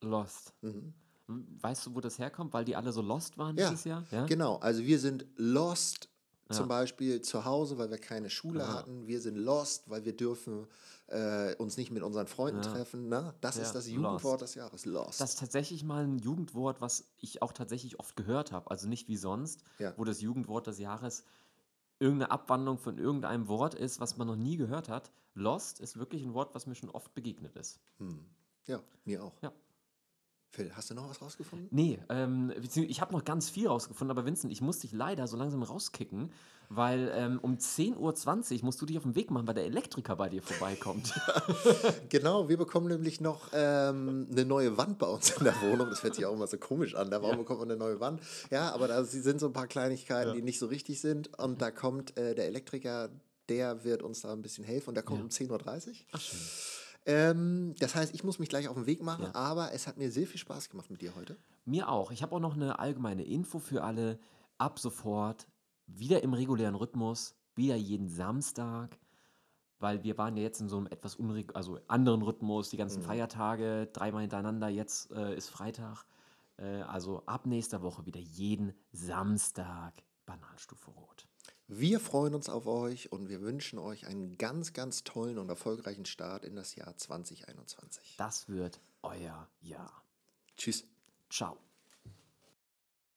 Lost. 0.01 0.53
Mhm. 0.61 0.93
Weißt 1.27 1.85
du, 1.85 1.95
wo 1.95 2.01
das 2.01 2.19
herkommt? 2.19 2.53
Weil 2.53 2.65
die 2.65 2.75
alle 2.75 2.91
so 2.91 3.01
lost 3.01 3.37
waren 3.37 3.57
Ja, 3.57 3.69
dieses 3.69 3.85
Jahr? 3.85 4.05
Ja. 4.11 4.25
Genau, 4.25 4.57
also 4.57 4.83
wir 4.83 4.99
sind 4.99 5.25
lost 5.35 6.09
zum 6.49 6.63
Ja. 6.63 6.67
Beispiel 6.67 7.21
zu 7.21 7.45
Hause, 7.45 7.77
weil 7.77 7.89
wir 7.89 7.97
keine 7.97 8.29
Schule 8.29 8.59
Ja. 8.61 8.73
hatten. 8.73 9.07
Wir 9.07 9.21
sind 9.21 9.37
lost, 9.37 9.89
weil 9.89 10.05
wir 10.05 10.15
dürfen 10.15 10.67
äh, 11.07 11.55
uns 11.57 11.77
nicht 11.77 11.91
mit 11.91 12.01
unseren 12.03 12.27
Freunden 12.27 12.61
Ja. 12.63 12.71
treffen. 12.71 13.07
Ne? 13.09 13.33
Das 13.41 13.57
ist 13.57 13.73
das 13.73 13.85
lost. 13.87 13.95
Jugendwort 13.95 14.41
des 14.41 14.55
Jahres, 14.55 14.85
lost. 14.85 15.19
Das 15.21 15.31
ist 15.31 15.39
tatsächlich 15.39 15.83
mal 15.83 16.03
ein 16.03 16.17
Jugendwort, 16.17 16.81
was 16.81 17.05
ich 17.19 17.41
auch 17.41 17.53
tatsächlich 17.53 17.99
oft 17.99 18.15
gehört 18.15 18.51
habe. 18.51 18.71
Also 18.71 18.87
nicht 18.87 19.07
wie 19.07 19.17
sonst, 19.17 19.63
wo 19.97 20.03
das 20.05 20.21
Jugendwort 20.21 20.65
des 20.67 20.79
Jahres 20.79 21.23
irgendeine 21.99 22.31
Abwandlung 22.31 22.77
von 22.77 22.97
irgendeinem 22.97 23.47
Wort 23.47 23.75
ist, 23.75 23.99
was 23.99 24.17
man 24.17 24.27
noch 24.27 24.35
nie 24.35 24.57
gehört 24.57 24.89
hat. 24.89 25.11
Lost 25.35 25.79
ist 25.79 25.97
wirklich 25.97 26.23
ein 26.23 26.33
Wort, 26.33 26.55
was 26.55 26.65
mir 26.67 26.75
schon 26.75 26.89
oft 26.89 27.13
begegnet 27.13 27.55
ist. 27.55 27.79
hm. 27.99 28.25
Ja, 28.65 28.81
mir 29.03 29.23
auch. 29.23 29.33
Ja. 29.41 29.51
Phil, 30.55 30.71
hast 30.75 30.91
du 30.91 30.93
noch 30.93 31.09
was 31.09 31.19
rausgefunden? 31.19 31.67
Nee, 31.71 31.97
ähm, 32.09 32.53
ich 32.75 33.01
habe 33.01 33.11
noch 33.11 33.25
ganz 33.25 33.49
viel 33.49 33.67
rausgefunden, 33.67 34.15
aber 34.15 34.23
Vincent, 34.27 34.53
ich 34.53 34.61
muss 34.61 34.77
dich 34.77 34.91
leider 34.91 35.25
so 35.27 35.35
langsam 35.35 35.63
rauskicken, 35.63 36.31
weil 36.69 37.11
ähm, 37.15 37.39
um 37.41 37.55
10.20 37.57 38.59
Uhr 38.59 38.65
musst 38.65 38.79
du 38.79 38.85
dich 38.85 38.97
auf 38.97 39.01
den 39.03 39.15
Weg 39.15 39.31
machen, 39.31 39.47
weil 39.47 39.55
der 39.55 39.65
Elektriker 39.65 40.15
bei 40.15 40.29
dir 40.29 40.43
vorbeikommt. 40.43 41.11
Genau, 42.09 42.47
wir 42.49 42.57
bekommen 42.57 42.87
nämlich 42.87 43.19
noch 43.19 43.49
ähm, 43.53 44.27
eine 44.31 44.45
neue 44.45 44.77
Wand 44.77 44.99
bei 44.99 45.07
uns 45.07 45.31
in 45.31 45.43
der 45.43 45.59
Wohnung. 45.61 45.89
Das 45.89 46.03
hört 46.03 46.13
sich 46.13 46.25
auch 46.27 46.33
immer 46.33 46.45
so 46.45 46.57
komisch 46.59 46.93
an. 46.93 47.09
Da 47.09 47.23
warum 47.23 47.37
bekommt 47.39 47.59
man 47.61 47.71
eine 47.71 47.79
neue 47.79 47.99
Wand? 47.99 48.21
Ja, 48.51 48.71
aber 48.73 48.87
da 48.87 49.03
sind 49.03 49.39
so 49.39 49.47
ein 49.47 49.53
paar 49.53 49.65
Kleinigkeiten, 49.67 50.29
Ja. 50.29 50.35
die 50.35 50.43
nicht 50.43 50.59
so 50.59 50.67
richtig 50.67 51.01
sind. 51.01 51.35
Und 51.39 51.61
da 51.63 51.71
kommt 51.71 52.15
äh, 52.17 52.35
der 52.35 52.45
Elektriker, 52.45 53.09
der 53.49 53.83
wird 53.83 54.03
uns 54.03 54.21
da 54.21 54.31
ein 54.33 54.43
bisschen 54.43 54.63
helfen. 54.63 54.89
Und 54.89 54.95
der 54.95 55.03
kommt 55.03 55.19
Ja. 55.19 55.23
um 55.23 55.29
10.30 55.31 55.87
Uhr. 55.89 55.93
Ach 56.11 56.21
schön. 56.21 56.39
Ähm, 57.05 57.75
das 57.79 57.95
heißt, 57.95 58.13
ich 58.13 58.23
muss 58.23 58.39
mich 58.39 58.49
gleich 58.49 58.67
auf 58.67 58.75
den 58.75 58.85
Weg 58.85 59.01
machen. 59.03 59.25
Ja. 59.25 59.35
Aber 59.35 59.73
es 59.73 59.87
hat 59.87 59.97
mir 59.97 60.11
sehr 60.11 60.27
viel 60.27 60.39
Spaß 60.39 60.69
gemacht 60.69 60.89
mit 60.89 61.01
dir 61.01 61.15
heute. 61.15 61.37
Mir 61.65 61.89
auch. 61.89 62.11
Ich 62.11 62.21
habe 62.23 62.35
auch 62.35 62.39
noch 62.39 62.55
eine 62.55 62.79
allgemeine 62.79 63.23
Info 63.23 63.59
für 63.59 63.83
alle. 63.83 64.19
Ab 64.57 64.79
sofort 64.79 65.47
wieder 65.87 66.23
im 66.23 66.33
regulären 66.33 66.75
Rhythmus, 66.75 67.35
wieder 67.55 67.75
jeden 67.75 68.07
Samstag, 68.07 68.97
weil 69.79 70.03
wir 70.03 70.17
waren 70.17 70.37
ja 70.37 70.43
jetzt 70.43 70.61
in 70.61 70.69
so 70.69 70.77
einem 70.77 70.87
etwas 70.87 71.17
also 71.53 71.79
anderen 71.87 72.21
Rhythmus, 72.21 72.69
die 72.69 72.77
ganzen 72.77 73.01
Feiertage, 73.01 73.89
dreimal 73.91 74.21
hintereinander, 74.21 74.69
jetzt 74.69 75.11
äh, 75.11 75.35
ist 75.35 75.49
Freitag. 75.49 76.05
Äh, 76.57 76.81
also 76.83 77.23
ab 77.25 77.45
nächster 77.45 77.81
Woche 77.81 78.05
wieder 78.05 78.21
jeden 78.21 78.73
Samstag 78.91 80.03
Bananenstufe 80.25 80.91
Rot. 80.91 81.27
Wir 81.67 81.99
freuen 81.99 82.35
uns 82.35 82.49
auf 82.49 82.67
euch 82.67 83.11
und 83.11 83.29
wir 83.29 83.41
wünschen 83.41 83.79
euch 83.79 84.05
einen 84.05 84.37
ganz, 84.37 84.73
ganz 84.73 85.03
tollen 85.03 85.37
und 85.37 85.49
erfolgreichen 85.49 86.05
Start 86.05 86.43
in 86.43 86.55
das 86.55 86.75
Jahr 86.75 86.97
2021. 86.97 88.15
Das 88.17 88.49
wird 88.49 88.79
euer 89.01 89.49
Jahr. 89.61 90.03
Tschüss. 90.57 90.85
Ciao. 91.29 91.57